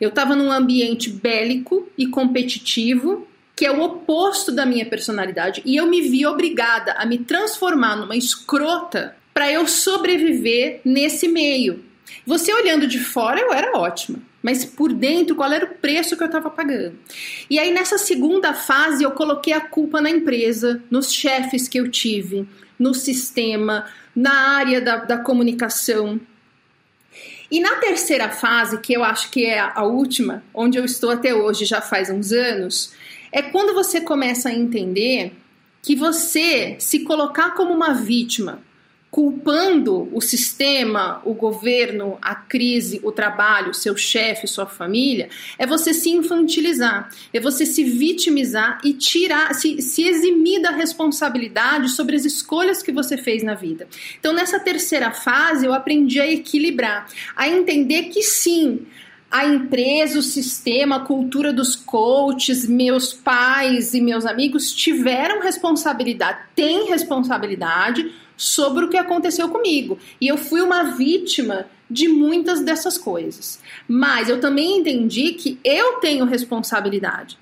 [0.00, 5.76] eu estava num ambiente bélico e competitivo, que é o oposto da minha personalidade, e
[5.76, 11.85] eu me vi obrigada a me transformar numa escrota para eu sobreviver nesse meio.
[12.26, 16.22] Você olhando de fora, eu era ótima, mas por dentro, qual era o preço que
[16.22, 16.98] eu estava pagando?
[17.50, 21.90] E aí, nessa segunda fase, eu coloquei a culpa na empresa, nos chefes que eu
[21.90, 26.20] tive, no sistema, na área da, da comunicação.
[27.50, 31.34] E na terceira fase, que eu acho que é a última, onde eu estou até
[31.34, 32.92] hoje, já faz uns anos,
[33.30, 35.32] é quando você começa a entender
[35.82, 38.60] que você se colocar como uma vítima,
[39.16, 45.94] culpando o sistema, o governo, a crise, o trabalho, seu chefe, sua família, é você
[45.94, 52.26] se infantilizar, é você se vitimizar e tirar, se, se eximir da responsabilidade sobre as
[52.26, 53.88] escolhas que você fez na vida.
[54.20, 58.80] Então, nessa terceira fase, eu aprendi a equilibrar, a entender que sim,
[59.30, 66.38] a empresa, o sistema, a cultura dos coaches, meus pais e meus amigos tiveram responsabilidade,
[66.54, 69.98] têm responsabilidade sobre o que aconteceu comigo.
[70.20, 73.60] E eu fui uma vítima de muitas dessas coisas.
[73.88, 77.38] Mas eu também entendi que eu tenho responsabilidade.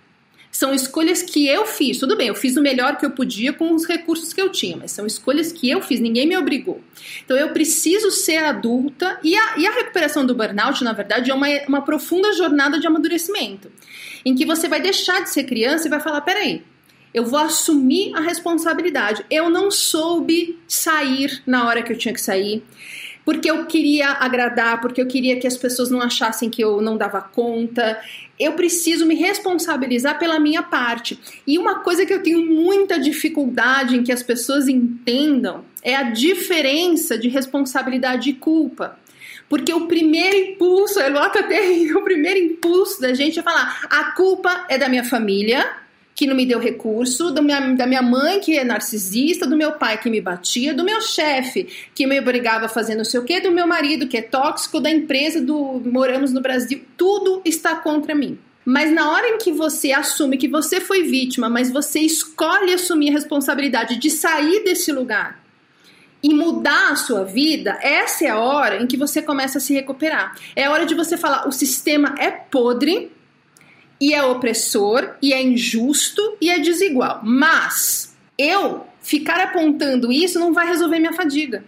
[0.51, 1.99] São escolhas que eu fiz.
[1.99, 4.77] Tudo bem, eu fiz o melhor que eu podia com os recursos que eu tinha,
[4.77, 6.81] mas são escolhas que eu fiz, ninguém me obrigou.
[7.25, 9.19] Então eu preciso ser adulta.
[9.25, 12.87] E a, e a recuperação do burnout, na verdade, é uma, uma profunda jornada de
[12.87, 13.73] amadurecimento.
[14.25, 16.63] Em que você vai deixar de ser criança e vai falar: peraí,
[17.15, 19.25] eu vou assumir a responsabilidade.
[19.31, 22.65] Eu não soube sair na hora que eu tinha que sair,
[23.25, 26.97] porque eu queria agradar, porque eu queria que as pessoas não achassem que eu não
[26.97, 27.99] dava conta.
[28.39, 31.19] Eu preciso me responsabilizar pela minha parte.
[31.47, 36.11] E uma coisa que eu tenho muita dificuldade em que as pessoas entendam é a
[36.11, 38.99] diferença de responsabilidade e culpa.
[39.49, 41.41] Porque o primeiro impulso, eu até
[41.95, 45.84] o primeiro impulso da gente é falar: a culpa é da minha família,
[46.15, 49.99] que não me deu recurso, minha, da minha mãe que é narcisista, do meu pai
[50.01, 53.41] que me batia, do meu chefe que me obrigava a fazer não sei o quê,
[53.41, 58.15] do meu marido que é tóxico, da empresa do moramos no Brasil, tudo está contra
[58.15, 58.39] mim.
[58.65, 63.11] Mas na hora em que você assume que você foi vítima, mas você escolhe assumir
[63.11, 65.45] a responsabilidade de sair desse lugar
[66.23, 69.75] e mudar a sua vida, essa é a hora em que você começa a se
[69.75, 70.35] recuperar.
[70.57, 73.13] É a hora de você falar: o sistema é podre,
[74.01, 77.21] e é opressor, e é injusto, e é desigual.
[77.23, 81.65] Mas eu ficar apontando isso não vai resolver minha fadiga.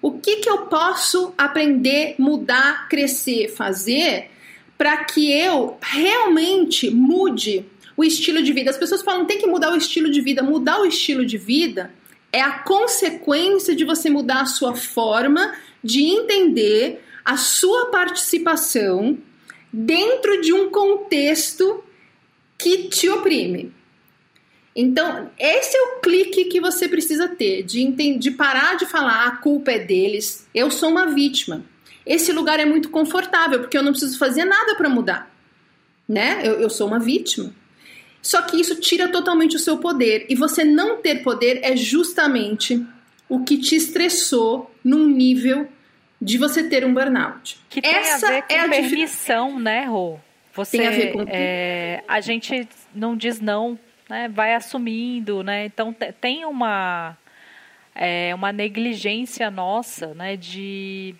[0.00, 4.30] O que, que eu posso aprender, mudar, crescer, fazer
[4.76, 8.70] para que eu realmente mude o estilo de vida?
[8.70, 10.42] As pessoas falam tem que mudar o estilo de vida.
[10.42, 11.92] Mudar o estilo de vida
[12.32, 19.18] é a consequência de você mudar a sua forma de entender a sua participação
[19.72, 21.82] dentro de um contexto
[22.56, 23.72] que te oprime.
[24.74, 29.36] Então, esse é o clique que você precisa ter, de, de parar de falar a
[29.36, 31.64] culpa é deles, eu sou uma vítima.
[32.06, 35.34] Esse lugar é muito confortável, porque eu não preciso fazer nada para mudar.
[36.08, 36.40] Né?
[36.44, 37.52] Eu, eu sou uma vítima.
[38.22, 40.26] Só que isso tira totalmente o seu poder.
[40.28, 42.84] E você não ter poder é justamente
[43.28, 45.68] o que te estressou num nível
[46.20, 47.60] de você ter um burnout.
[47.68, 50.18] Que tem Essa a ver com é a permissão, né, Rô?
[50.54, 53.78] Você, tem a ver com é, a gente não diz não,
[54.08, 54.28] né?
[54.28, 55.66] Vai assumindo, né?
[55.66, 57.16] Então tem uma
[57.94, 60.36] é, uma negligência nossa, né?
[60.36, 61.14] De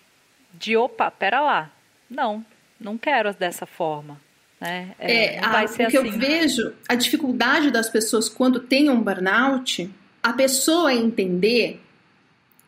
[0.53, 1.71] de opa, pera lá,
[2.09, 2.45] não,
[2.79, 4.19] não quero dessa forma.
[4.59, 4.93] Né?
[4.99, 6.07] É, é, vai ser o que assim.
[6.07, 9.89] eu vejo, a dificuldade das pessoas quando tem um burnout,
[10.21, 11.81] a pessoa entender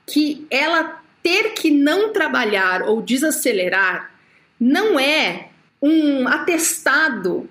[0.05, 4.11] que ela ter que não trabalhar ou desacelerar
[4.59, 5.49] não é
[5.81, 7.49] um atestado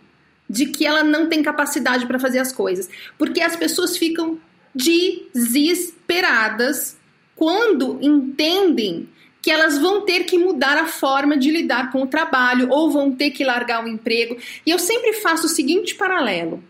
[0.49, 4.39] de que ela não tem capacidade para fazer as coisas, porque as pessoas ficam
[4.75, 6.97] desesperadas
[7.37, 9.09] quando entendem
[9.43, 13.13] que elas vão ter que mudar a forma de lidar com o trabalho ou vão
[13.13, 14.37] ter que largar o emprego.
[14.67, 16.63] E eu sempre faço o seguinte paralelo: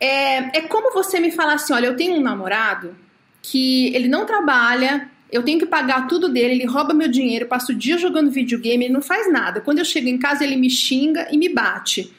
[0.00, 2.96] é, é como você me falar assim: olha, eu tenho um namorado
[3.42, 7.72] que ele não trabalha, Eu tenho que pagar tudo dele, ele rouba meu dinheiro, passa
[7.72, 9.60] o dia jogando videogame, ele não faz nada.
[9.60, 12.14] Quando eu chego em casa, ele me xinga e me bate.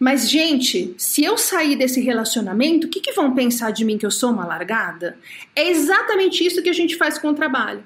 [0.00, 4.06] Mas, gente, se eu sair desse relacionamento, o que, que vão pensar de mim que
[4.06, 5.18] eu sou uma largada?
[5.54, 7.84] É exatamente isso que a gente faz com o trabalho.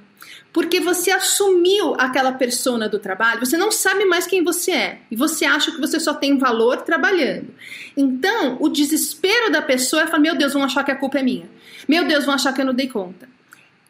[0.53, 4.99] Porque você assumiu aquela persona do trabalho, você não sabe mais quem você é.
[5.11, 7.53] E você acha que você só tem valor trabalhando.
[7.97, 11.25] Então, o desespero da pessoa é falar: meu Deus, vão achar que a culpa é
[11.25, 11.51] minha.
[11.89, 13.40] Meu Deus, vão achar que eu não dei conta.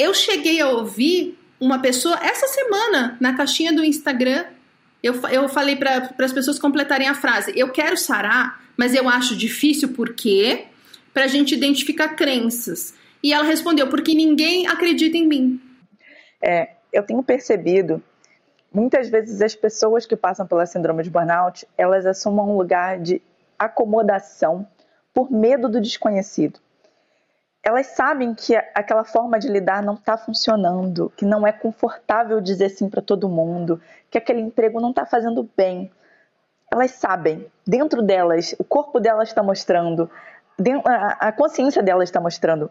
[0.01, 4.47] Eu cheguei a ouvir uma pessoa essa semana na caixinha do Instagram
[5.03, 9.37] eu, eu falei para as pessoas completarem a frase: eu quero sarar, mas eu acho
[9.37, 10.67] difícil porque
[11.13, 12.95] para a gente identificar crenças.
[13.23, 15.61] E ela respondeu: porque ninguém acredita em mim.
[16.43, 18.03] É, eu tenho percebido
[18.73, 23.21] muitas vezes as pessoas que passam pela síndrome de burnout elas assumem um lugar de
[23.59, 24.67] acomodação
[25.13, 26.59] por medo do desconhecido
[27.63, 32.71] elas sabem que aquela forma de lidar não está funcionando, que não é confortável dizer
[32.71, 33.81] sim para todo mundo,
[34.11, 35.91] que aquele emprego não está fazendo bem.
[36.73, 40.11] Elas sabem, dentro delas, o corpo delas está mostrando,
[40.85, 42.71] a consciência delas está mostrando.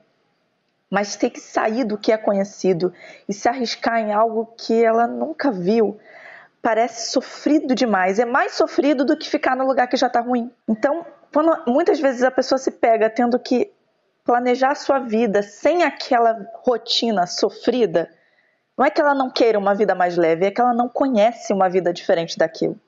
[0.90, 2.92] Mas ter que sair do que é conhecido
[3.28, 6.00] e se arriscar em algo que ela nunca viu
[6.64, 8.18] parece sofrido demais.
[8.18, 10.52] É mais sofrido do que ficar no lugar que já está ruim.
[10.68, 13.72] Então, quando muitas vezes a pessoa se pega tendo que
[14.30, 18.08] planejar a sua vida sem aquela rotina sofrida,
[18.78, 21.52] não é que ela não queira uma vida mais leve, é que ela não conhece
[21.52, 22.80] uma vida diferente daquilo.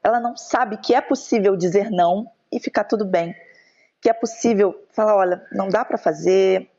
[0.00, 3.34] Ela não sabe que é possível dizer não e ficar tudo bem.
[4.00, 6.70] Que é possível falar, olha, não dá para fazer,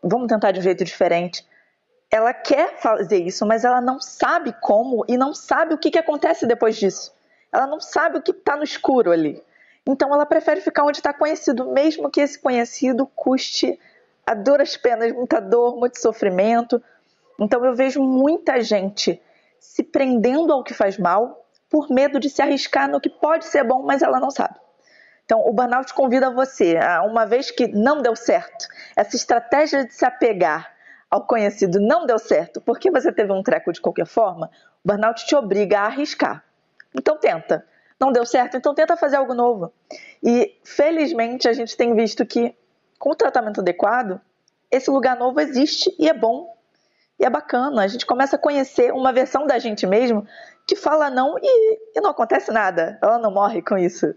[0.00, 1.44] vamos tentar de um jeito diferente.
[2.08, 5.98] Ela quer fazer isso, mas ela não sabe como e não sabe o que, que
[5.98, 7.12] acontece depois disso.
[7.52, 9.42] Ela não sabe o que está no escuro ali.
[9.88, 13.78] Então ela prefere ficar onde está conhecido, mesmo que esse conhecido custe
[14.26, 16.82] a duras penas muita dor, muito sofrimento.
[17.38, 19.22] Então eu vejo muita gente
[19.60, 23.64] se prendendo ao que faz mal por medo de se arriscar no que pode ser
[23.64, 24.54] bom, mas ela não sabe.
[25.24, 30.04] Então, o burnout convida você, uma vez que não deu certo, essa estratégia de se
[30.04, 30.72] apegar
[31.10, 34.48] ao conhecido não deu certo, porque você teve um treco de qualquer forma,
[34.84, 36.44] o burnout te obriga a arriscar.
[36.94, 37.66] Então, tenta
[38.00, 39.72] não deu certo, então tenta fazer algo novo.
[40.22, 42.54] E felizmente a gente tem visto que
[42.98, 44.20] com o tratamento adequado,
[44.70, 46.54] esse lugar novo existe e é bom
[47.18, 47.82] e é bacana.
[47.82, 50.26] A gente começa a conhecer uma versão da gente mesmo
[50.66, 52.98] que fala não e, e não acontece nada.
[53.00, 54.14] Ela não morre com isso.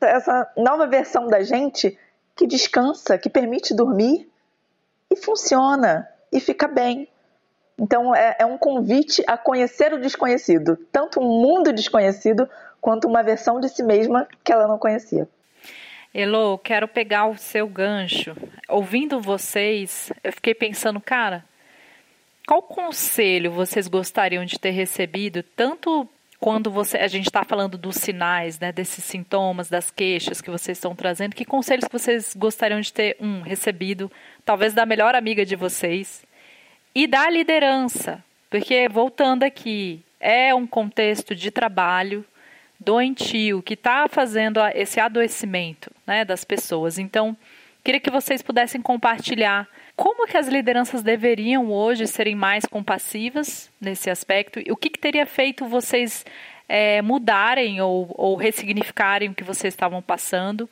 [0.00, 1.98] Essa nova versão da gente
[2.34, 4.30] que descansa, que permite dormir
[5.10, 7.08] e funciona e fica bem.
[7.78, 12.48] Então é, é um convite a conhecer o desconhecido, tanto um mundo desconhecido
[12.80, 15.28] quanto uma versão de si mesma que ela não conhecia.
[16.12, 18.36] Elo, quero pegar o seu gancho.
[18.68, 21.44] Ouvindo vocês, eu fiquei pensando, cara,
[22.46, 26.08] qual conselho vocês gostariam de ter recebido, tanto
[26.40, 30.78] quando você, a gente está falando dos sinais, né, desses sintomas, das queixas que vocês
[30.78, 34.10] estão trazendo, que conselhos vocês gostariam de ter, um, recebido,
[34.44, 36.24] talvez da melhor amiga de vocês,
[36.94, 42.24] e da liderança, porque voltando aqui, é um contexto de trabalho,
[42.80, 46.98] doentio que está fazendo esse adoecimento né, das pessoas.
[46.98, 47.36] Então,
[47.84, 54.08] queria que vocês pudessem compartilhar como que as lideranças deveriam hoje serem mais compassivas nesse
[54.08, 56.24] aspecto e o que, que teria feito vocês
[56.66, 60.68] é, mudarem ou, ou ressignificarem o que vocês estavam passando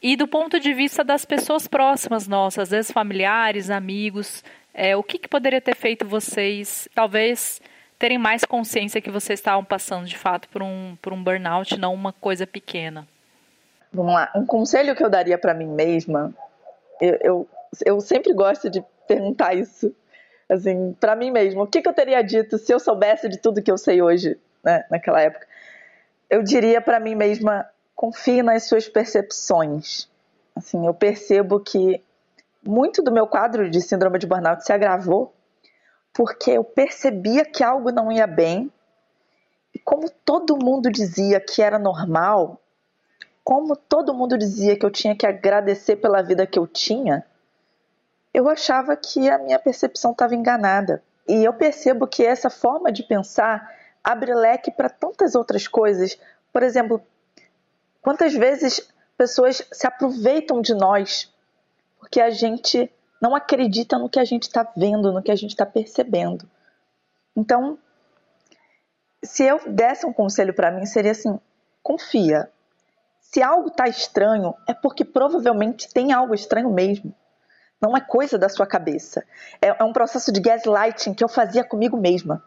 [0.00, 5.02] e do ponto de vista das pessoas próximas nossas, às vezes familiares, amigos, é, o
[5.02, 7.60] que, que poderia ter feito vocês, talvez
[7.98, 11.92] terem mais consciência que vocês estavam passando de fato por um, por um burnout, não
[11.92, 13.06] uma coisa pequena?
[13.92, 14.30] Vamos lá.
[14.34, 16.32] Um conselho que eu daria para mim mesma,
[17.00, 17.48] eu, eu,
[17.84, 19.94] eu, sempre gosto de perguntar isso,
[20.48, 21.62] assim, para mim mesma.
[21.62, 24.38] O que, que eu teria dito se eu soubesse de tudo que eu sei hoje,
[24.62, 25.46] né, naquela época?
[26.30, 30.08] Eu diria para mim mesma: confie nas suas percepções.
[30.54, 32.02] Assim, eu percebo que
[32.62, 35.32] muito do meu quadro de síndrome de burnout se agravou
[36.18, 38.72] porque eu percebia que algo não ia bem.
[39.72, 42.60] E como todo mundo dizia que era normal,
[43.44, 47.24] como todo mundo dizia que eu tinha que agradecer pela vida que eu tinha,
[48.34, 51.04] eu achava que a minha percepção estava enganada.
[51.28, 56.18] E eu percebo que essa forma de pensar abre leque para tantas outras coisas.
[56.52, 57.00] Por exemplo,
[58.02, 61.32] quantas vezes pessoas se aproveitam de nós
[62.00, 62.90] porque a gente
[63.20, 66.48] não acredita no que a gente está vendo, no que a gente está percebendo.
[67.36, 67.78] Então,
[69.22, 71.38] se eu desse um conselho para mim, seria assim:
[71.82, 72.50] confia.
[73.20, 77.14] Se algo está estranho, é porque provavelmente tem algo estranho mesmo.
[77.80, 79.24] Não é coisa da sua cabeça.
[79.60, 82.42] É, é um processo de gaslighting que eu fazia comigo mesma.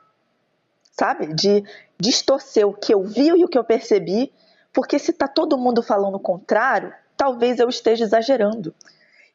[0.91, 1.33] Sabe?
[1.33, 1.63] De
[1.99, 4.33] distorcer o que eu vi e o que eu percebi,
[4.73, 8.73] porque se tá todo mundo falando o contrário, talvez eu esteja exagerando.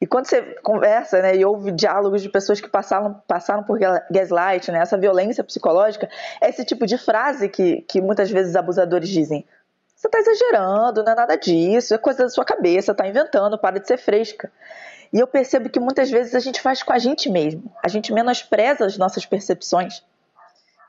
[0.01, 3.79] E quando você conversa né, e ouve diálogos de pessoas que passaram, passaram por
[4.11, 6.09] gaslight, né, essa violência psicológica,
[6.41, 9.47] é esse tipo de frase que, que muitas vezes abusadores dizem.
[9.95, 13.81] Você está exagerando, não é nada disso, é coisa da sua cabeça, está inventando, para
[13.81, 14.53] de ser fresca.
[15.11, 18.13] E eu percebo que muitas vezes a gente faz com a gente mesmo, a gente
[18.13, 20.05] menospreza as nossas percepções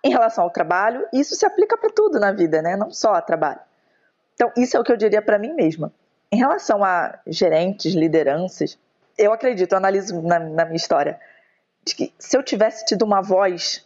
[0.03, 2.75] em relação ao trabalho, e isso se aplica para tudo na vida, né?
[2.75, 3.59] não só a trabalho.
[4.33, 5.91] Então, isso é o que eu diria para mim mesma.
[6.29, 8.77] Em relação a gerentes, lideranças,
[9.17, 11.19] eu acredito, eu analiso na, na, minha história,
[11.83, 13.85] de que se eu tivesse tido uma voz,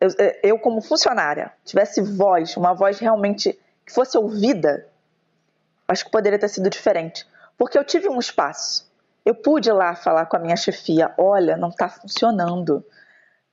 [0.00, 0.08] eu,
[0.42, 4.86] eu, como funcionária, tivesse voz, uma voz realmente que fosse ouvida,
[5.86, 7.26] acho que poderia ter sido diferente.
[7.58, 8.90] Porque eu tive um espaço.
[9.24, 12.84] Eu pude ir lá falar com a minha chefia, olha, não está funcionando.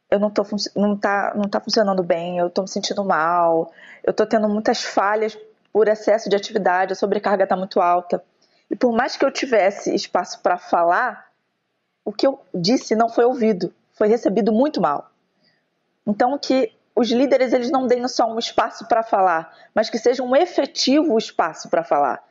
[0.09, 0.43] Eu não tô
[0.75, 3.71] não tá, não tá funcionando bem, eu estou me sentindo mal,
[4.03, 5.37] eu estou tendo muitas falhas
[5.71, 8.23] por excesso de atividade, a sobrecarga está muito alta.
[8.69, 11.29] E por mais que eu tivesse espaço para falar,
[12.05, 15.11] o que eu disse não foi ouvido, foi recebido muito mal.
[16.05, 20.21] Então que os líderes eles não deem só um espaço para falar, mas que seja
[20.21, 22.21] um efetivo espaço para falar.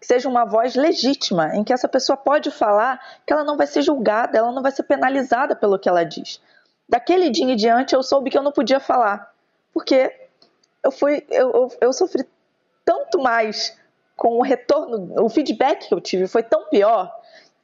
[0.00, 3.66] Que seja uma voz legítima, em que essa pessoa pode falar que ela não vai
[3.66, 6.40] ser julgada, ela não vai ser penalizada pelo que ela diz.
[6.88, 9.32] Daquele dia em diante eu soube que eu não podia falar,
[9.72, 10.10] porque
[10.82, 12.26] eu fui eu, eu, eu sofri
[12.84, 13.76] tanto mais
[14.16, 17.12] com o retorno, o feedback que eu tive foi tão pior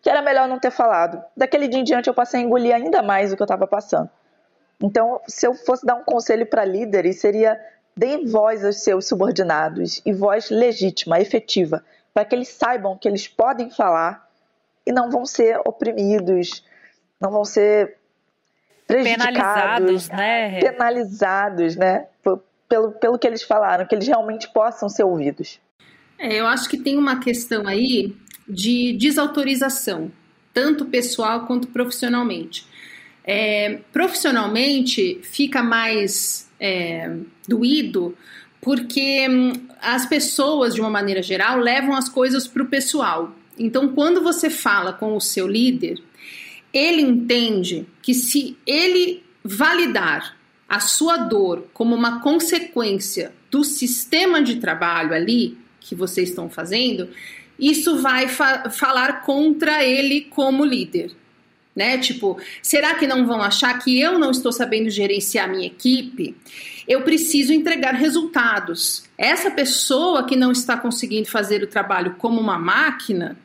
[0.03, 1.23] que era melhor não ter falado.
[1.37, 4.09] Daquele dia em diante eu passei a engolir ainda mais o que eu estava passando.
[4.83, 7.61] Então, se eu fosse dar um conselho para líderes, seria
[7.95, 11.85] deem voz aos seus subordinados e voz legítima, efetiva,
[12.15, 14.27] para que eles saibam que eles podem falar
[14.87, 16.65] e não vão ser oprimidos,
[17.21, 17.99] não vão ser
[18.87, 20.61] prejudicados, penalizados, né?
[20.61, 22.07] Penalizados, né?
[22.69, 25.61] Pelo, pelo que eles falaram, que eles realmente possam ser ouvidos.
[26.21, 28.15] É, eu acho que tem uma questão aí
[28.47, 30.13] de desautorização,
[30.53, 32.67] tanto pessoal quanto profissionalmente.
[33.25, 37.17] É, profissionalmente fica mais é,
[37.49, 38.15] doído
[38.61, 43.35] porque hum, as pessoas, de uma maneira geral, levam as coisas para o pessoal.
[43.59, 46.03] Então, quando você fala com o seu líder,
[46.71, 50.37] ele entende que se ele validar
[50.69, 57.09] a sua dor como uma consequência do sistema de trabalho ali, que vocês estão fazendo,
[57.59, 61.13] isso vai fa falar contra ele como líder.
[61.75, 61.99] Né?
[61.99, 66.37] Tipo, será que não vão achar que eu não estou sabendo gerenciar minha equipe?
[66.87, 69.05] Eu preciso entregar resultados.
[69.17, 73.39] Essa pessoa que não está conseguindo fazer o trabalho como uma máquina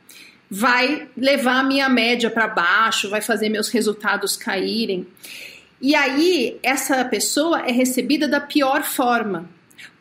[0.50, 5.06] vai levar a minha média para baixo, vai fazer meus resultados caírem.
[5.80, 9.50] E aí, essa pessoa é recebida da pior forma.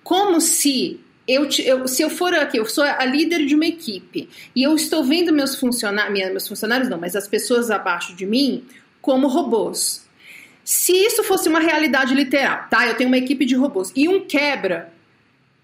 [0.03, 4.29] Como se eu, eu, se eu for aqui, eu sou a líder de uma equipe
[4.55, 8.64] e eu estou vendo meus funcionários, meus funcionários não, mas as pessoas abaixo de mim
[9.01, 10.07] como robôs.
[10.62, 12.87] Se isso fosse uma realidade literal, tá?
[12.87, 14.93] Eu tenho uma equipe de robôs e um quebra.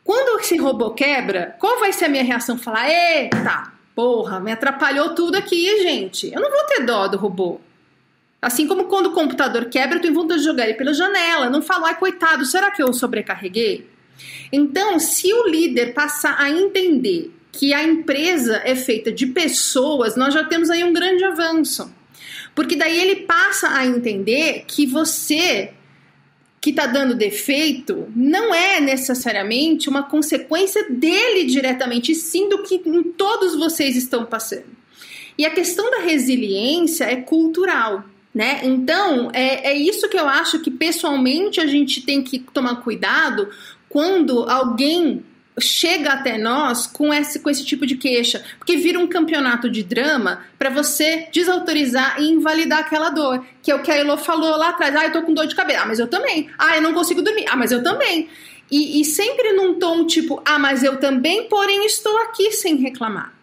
[0.05, 2.59] Quando esse robô quebra, qual vai ser a minha reação?
[2.59, 6.33] Falar, eita, porra, me atrapalhou tudo aqui, gente.
[6.33, 7.61] Eu não vou ter dó do robô.
[8.43, 11.51] Assim como quando o computador quebra, eu tenho vontade de jogar ele pela janela.
[11.51, 13.87] Não falo, ai, coitado, será que eu sobrecarreguei?
[14.53, 20.35] Então, se o líder passar a entender que a empresa é feita de pessoas, nós
[20.35, 21.93] já temos aí um grande avanço.
[22.55, 25.73] Porque daí ele passa a entender que você
[26.61, 32.79] que está dando defeito não é necessariamente uma consequência dele diretamente, sim do que
[33.17, 34.79] todos vocês estão passando.
[35.39, 38.05] E a questão da resiliência é cultural.
[38.33, 38.61] Né?
[38.63, 43.49] Então, é, é isso que eu acho que pessoalmente a gente tem que tomar cuidado
[43.91, 45.25] quando alguém
[45.59, 49.83] chega até nós com esse, com esse tipo de queixa, porque vira um campeonato de
[49.83, 54.57] drama para você desautorizar e invalidar aquela dor, que é o que a Elo falou
[54.57, 54.95] lá atrás.
[54.95, 55.81] Ah, eu tô com dor de cabeça.
[55.83, 56.49] Ah, mas eu também.
[56.57, 57.47] Ah, eu não consigo dormir.
[57.49, 58.29] Ah, mas eu também.
[58.71, 63.35] E, e sempre num tom tipo, ah, mas eu também, porém estou aqui sem reclamar.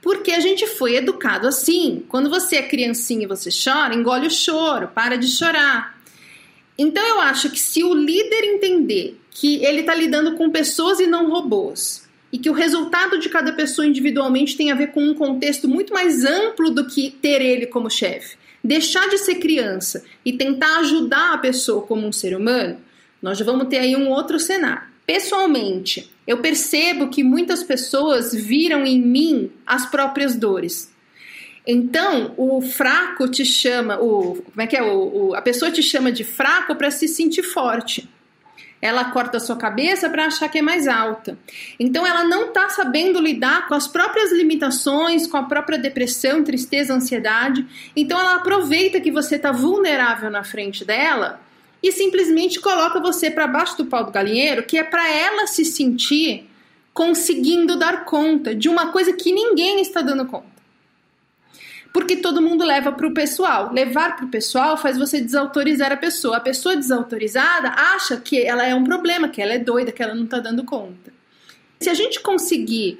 [0.00, 2.04] Porque a gente foi educado assim.
[2.08, 5.98] Quando você é criancinha e você chora, engole o choro, para de chorar.
[6.78, 11.06] Então eu acho que se o líder entender que ele está lidando com pessoas e
[11.06, 12.08] não robôs.
[12.32, 15.94] E que o resultado de cada pessoa individualmente tem a ver com um contexto muito
[15.94, 18.36] mais amplo do que ter ele como chefe.
[18.62, 22.78] Deixar de ser criança e tentar ajudar a pessoa como um ser humano,
[23.22, 24.88] nós já vamos ter aí um outro cenário.
[25.06, 30.92] Pessoalmente, eu percebo que muitas pessoas viram em mim as próprias dores.
[31.64, 34.82] Então, o fraco te chama, o como é que é?
[34.82, 38.08] O, o a pessoa te chama de fraco para se sentir forte.
[38.80, 41.36] Ela corta a sua cabeça para achar que é mais alta.
[41.78, 46.94] Então ela não está sabendo lidar com as próprias limitações, com a própria depressão, tristeza,
[46.94, 47.66] ansiedade.
[47.96, 51.40] Então ela aproveita que você está vulnerável na frente dela
[51.82, 55.64] e simplesmente coloca você para baixo do pau do galinheiro, que é para ela se
[55.64, 56.48] sentir
[56.92, 60.57] conseguindo dar conta de uma coisa que ninguém está dando conta
[61.92, 63.72] porque todo mundo leva para o pessoal.
[63.72, 66.36] Levar para o pessoal faz você desautorizar a pessoa.
[66.36, 70.14] A pessoa desautorizada acha que ela é um problema, que ela é doida, que ela
[70.14, 71.12] não está dando conta.
[71.80, 72.98] Se a gente conseguir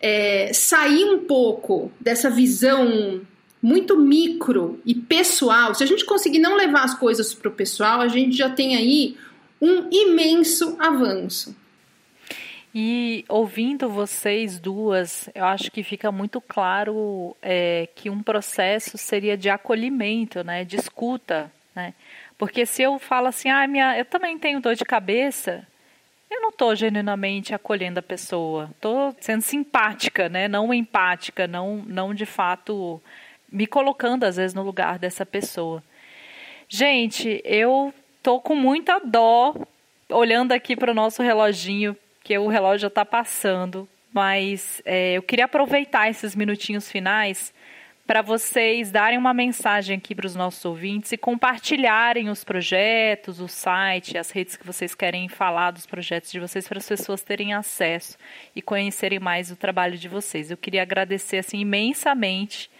[0.00, 3.20] é, sair um pouco dessa visão
[3.60, 8.00] muito micro e pessoal, se a gente conseguir não levar as coisas para o pessoal,
[8.00, 9.16] a gente já tem aí
[9.60, 11.56] um imenso avanço.
[12.74, 19.36] E ouvindo vocês duas, eu acho que fica muito claro é, que um processo seria
[19.36, 21.94] de acolhimento, né, de escuta, né?
[22.36, 25.66] Porque se eu falo assim, ah, minha, eu também tenho dor de cabeça,
[26.30, 32.14] eu não estou genuinamente acolhendo a pessoa, estou sendo simpática, né, não empática, não, não
[32.14, 33.02] de fato
[33.50, 35.82] me colocando às vezes no lugar dessa pessoa.
[36.68, 39.54] Gente, eu tô com muita dó
[40.10, 41.96] olhando aqui para o nosso reloginho
[42.28, 43.88] porque o relógio já está passando.
[44.12, 47.54] Mas é, eu queria aproveitar esses minutinhos finais
[48.06, 53.48] para vocês darem uma mensagem aqui para os nossos ouvintes e compartilharem os projetos, o
[53.48, 57.54] site, as redes que vocês querem falar dos projetos de vocês para as pessoas terem
[57.54, 58.18] acesso
[58.54, 60.50] e conhecerem mais o trabalho de vocês.
[60.50, 62.70] Eu queria agradecer assim imensamente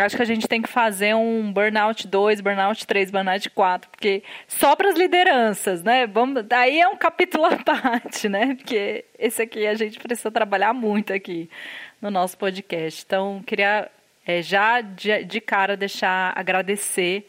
[0.00, 4.22] Acho que a gente tem que fazer um burnout 2, burnout 3, burnout 4, porque
[4.46, 6.06] só para as lideranças, né?
[6.06, 8.54] Vamos, daí é um capítulo à parte, né?
[8.54, 11.50] Porque esse aqui a gente precisa trabalhar muito aqui
[12.00, 13.02] no nosso podcast.
[13.04, 13.90] Então, queria
[14.26, 17.28] é, já de, de, cara deixar agradecer,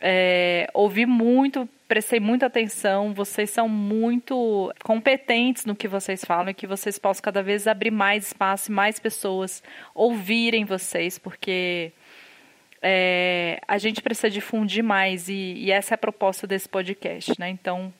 [0.00, 6.54] é, ouvir muito prestei muita atenção, vocês são muito competentes no que vocês falam e
[6.54, 9.60] que vocês possam cada vez abrir mais espaço e mais pessoas
[9.92, 11.90] ouvirem vocês, porque
[12.80, 17.50] é, a gente precisa difundir mais e, e, essa é a proposta desse podcast, né?
[17.50, 17.92] Então,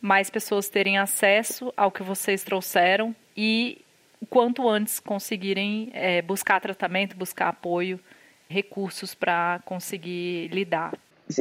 [0.00, 3.84] mais pessoas terem acesso ao que vocês trouxeram e
[4.30, 8.00] quanto antes conseguirem é, buscar tratamento, buscar apoio,
[8.48, 10.94] recursos para conseguir lidar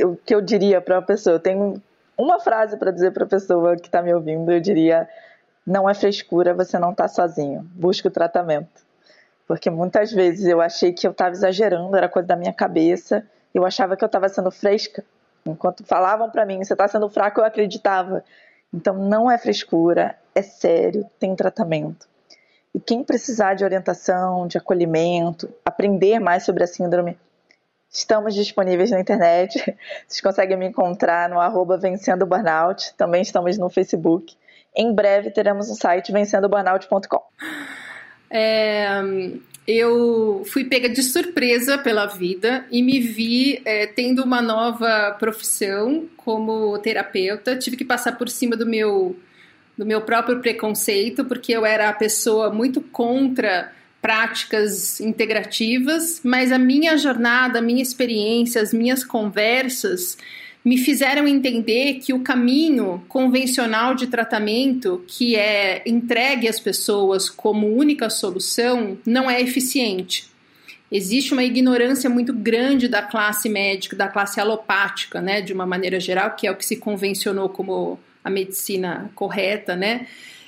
[0.03, 1.81] o que eu diria para uma pessoa, eu tenho
[2.17, 5.07] uma frase para dizer para a pessoa que está me ouvindo, eu diria:
[5.65, 8.85] não é frescura, você não está sozinho, busque o tratamento.
[9.47, 13.23] Porque muitas vezes eu achei que eu estava exagerando, era coisa da minha cabeça,
[13.53, 15.03] eu achava que eu estava sendo fresca.
[15.45, 18.23] Enquanto falavam para mim, você está sendo fraco, eu acreditava.
[18.73, 22.07] Então não é frescura, é sério, tem tratamento.
[22.73, 27.17] E quem precisar de orientação, de acolhimento, aprender mais sobre a síndrome,
[27.95, 29.57] Estamos disponíveis na internet.
[30.05, 32.93] Vocês conseguem me encontrar no arroba Vencendo Burnout.
[32.97, 34.35] Também estamos no Facebook.
[34.75, 37.23] Em breve teremos um site vencendoburnout.com.
[38.29, 39.01] É,
[39.65, 46.05] eu fui pega de surpresa pela vida e me vi é, tendo uma nova profissão
[46.17, 47.55] como terapeuta.
[47.55, 49.17] Tive que passar por cima do meu,
[49.77, 53.71] do meu próprio preconceito, porque eu era a pessoa muito contra
[54.05, 60.15] práticas integrativas, mas a minha jornada, a minha experiência, as minhas conversas
[60.63, 67.75] me fizeram entender que o caminho convencional de tratamento, que é entregue às pessoas como
[67.75, 70.27] única solução, não é eficiente.
[70.91, 75.99] Existe uma ignorância muito grande da classe médica, da classe alopática, né, de uma maneira
[75.99, 80.05] geral, que é o que se convencionou como a medicina correta, né?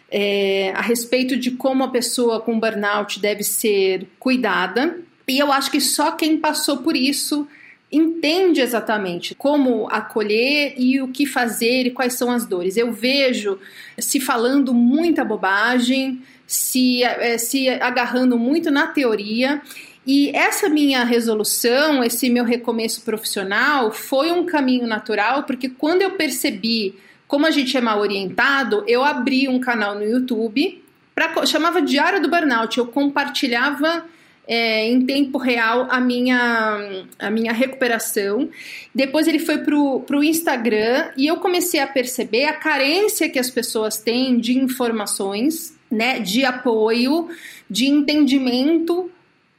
[0.10, 5.00] É, a respeito de como a pessoa com burnout deve ser cuidada.
[5.28, 7.48] E eu acho que só quem passou por isso
[7.92, 12.76] entende exatamente como acolher e o que fazer e quais são as dores.
[12.78, 13.60] Eu vejo
[13.98, 19.62] se falando muita bobagem, se, é, se agarrando muito na teoria.
[20.06, 26.12] E essa minha resolução, esse meu recomeço profissional, foi um caminho natural, porque quando eu
[26.12, 26.96] percebi
[27.28, 32.22] como a gente é mal orientado, eu abri um canal no YouTube, pra, chamava Diário
[32.22, 32.78] do Burnout.
[32.78, 34.06] Eu compartilhava
[34.48, 38.50] é, em tempo real a minha, a minha recuperação.
[38.96, 43.50] Depois ele foi para o Instagram e eu comecei a perceber a carência que as
[43.50, 47.30] pessoas têm de informações, né, de apoio,
[47.70, 49.12] de entendimento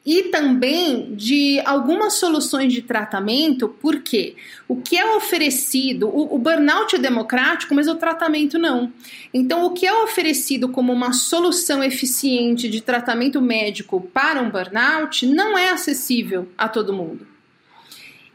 [0.08, 4.36] e também de algumas soluções de tratamento, porque
[4.66, 8.90] o que é oferecido, o, o, burnout é democrático, mas o tratamento não.
[9.34, 15.26] Então, o que é oferecido como uma solução eficiente de tratamento médico para um burnout
[15.26, 17.26] não é acessível a todo mundo.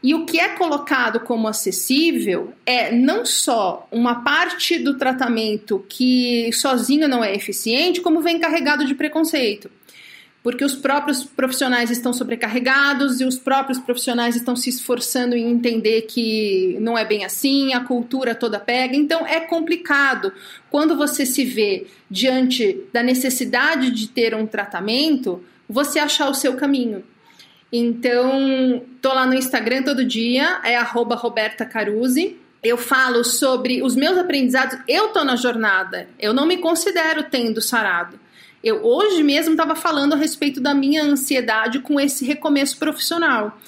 [0.00, 6.52] E o que é colocado como acessível é não só uma parte do tratamento que
[6.52, 9.68] sozinho não é eficiente, como vem carregado de preconceito
[10.44, 16.02] porque os próprios profissionais estão sobrecarregados e os próprios profissionais estão se esforçando em entender
[16.02, 18.94] que não é bem assim, a cultura toda pega.
[18.94, 20.30] Então é complicado
[20.70, 26.52] quando você se vê diante da necessidade de ter um tratamento, você achar o seu
[26.56, 27.02] caminho.
[27.72, 32.36] Então, tô lá no Instagram todo dia, é Roberta Caruzzi.
[32.62, 34.78] Eu falo sobre os meus aprendizados.
[34.86, 36.06] Eu tô na jornada.
[36.18, 38.23] Eu não me considero tendo sarado
[38.64, 43.58] eu hoje mesmo estava falando a respeito da minha ansiedade com esse recomeço profissional.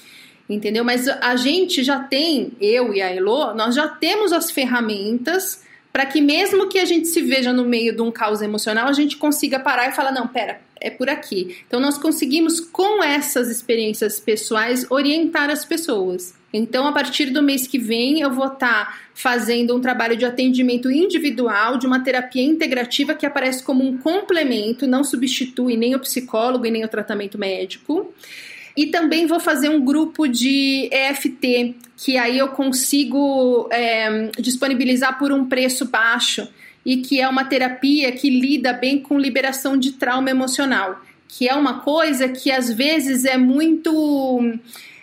[0.49, 0.85] Entendeu?
[0.85, 6.07] Mas a gente já tem, eu e a Elo, nós já temos as ferramentas para
[6.07, 9.17] que mesmo que a gente se veja no meio de um caos emocional, a gente
[9.17, 11.57] consiga parar e falar, não, pera, é por aqui.
[11.67, 16.35] Então nós conseguimos com essas experiências pessoais orientar as pessoas.
[16.57, 20.25] Então, a partir do mês que vem, eu vou estar tá fazendo um trabalho de
[20.25, 26.01] atendimento individual, de uma terapia integrativa que aparece como um complemento, não substitui nem o
[26.01, 28.13] psicólogo e nem o tratamento médico.
[28.77, 35.33] E também vou fazer um grupo de EFT, que aí eu consigo é, disponibilizar por
[35.33, 36.47] um preço baixo
[36.85, 41.55] e que é uma terapia que lida bem com liberação de trauma emocional, que é
[41.55, 44.59] uma coisa que às vezes é muito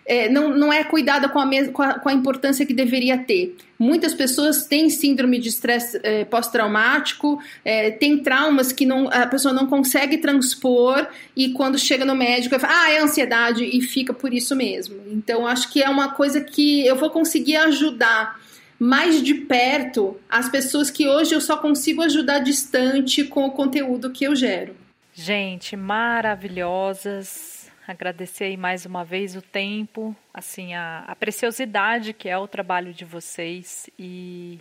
[0.06, 3.56] é, não, não é cuidada com a, com, a, com a importância que deveria ter.
[3.78, 9.54] Muitas pessoas têm síndrome de estresse é, pós-traumático, é, tem traumas que não, a pessoa
[9.54, 14.34] não consegue transpor e quando chega no médico, fala, ah, é ansiedade e fica por
[14.34, 15.02] isso mesmo.
[15.12, 18.42] Então, acho que é uma coisa que eu vou conseguir ajudar
[18.80, 24.10] mais de perto as pessoas que hoje eu só consigo ajudar distante com o conteúdo
[24.10, 24.76] que eu gero.
[25.14, 27.53] Gente, maravilhosas
[27.88, 32.94] agradecer aí mais uma vez o tempo, assim, a, a preciosidade que é o trabalho
[32.94, 33.90] de vocês.
[34.00, 34.60] E,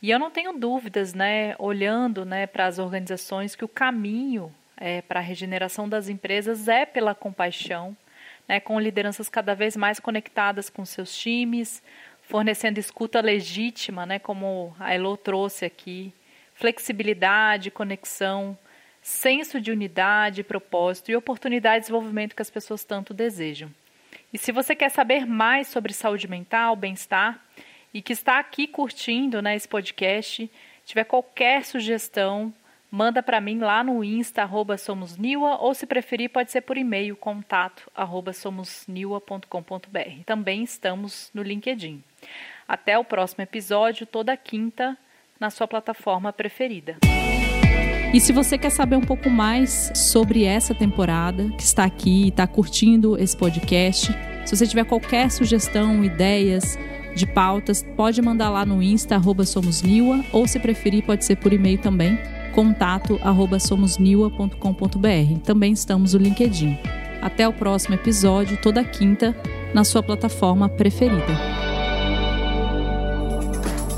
[0.00, 5.02] e eu não tenho dúvidas, né, olhando, né, para as organizações que o caminho é,
[5.02, 7.96] para a regeneração das empresas é pela compaixão,
[8.48, 11.82] né, com lideranças cada vez mais conectadas com seus times,
[12.22, 16.12] fornecendo escuta legítima, né, como a Elo trouxe aqui,
[16.54, 18.56] flexibilidade, conexão,
[19.06, 23.70] senso de unidade, propósito e oportunidade de desenvolvimento que as pessoas tanto desejam.
[24.32, 27.40] E se você quer saber mais sobre saúde mental, bem-estar
[27.94, 30.50] e que está aqui curtindo né, esse podcast,
[30.84, 32.52] tiver qualquer sugestão,
[32.90, 37.14] manda para mim lá no Insta, arroba somosniwa, ou se preferir, pode ser por e-mail,
[37.14, 40.24] contato, arroba somosniwa.com.br.
[40.26, 42.02] Também estamos no LinkedIn.
[42.66, 44.98] Até o próximo episódio, toda quinta,
[45.38, 46.96] na sua plataforma preferida.
[48.12, 52.28] E se você quer saber um pouco mais sobre essa temporada, que está aqui e
[52.28, 56.78] está curtindo esse podcast, se você tiver qualquer sugestão, ideias
[57.14, 61.52] de pautas, pode mandar lá no Insta, arroba somosniwa, ou se preferir, pode ser por
[61.52, 62.18] e-mail também,
[62.54, 65.38] contato arroba somosniwa.com.br.
[65.44, 66.78] Também estamos no LinkedIn.
[67.20, 69.34] Até o próximo episódio, toda quinta,
[69.74, 71.36] na sua plataforma preferida.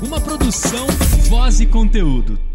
[0.01, 0.87] Uma produção,
[1.29, 2.48] voz e conteúdo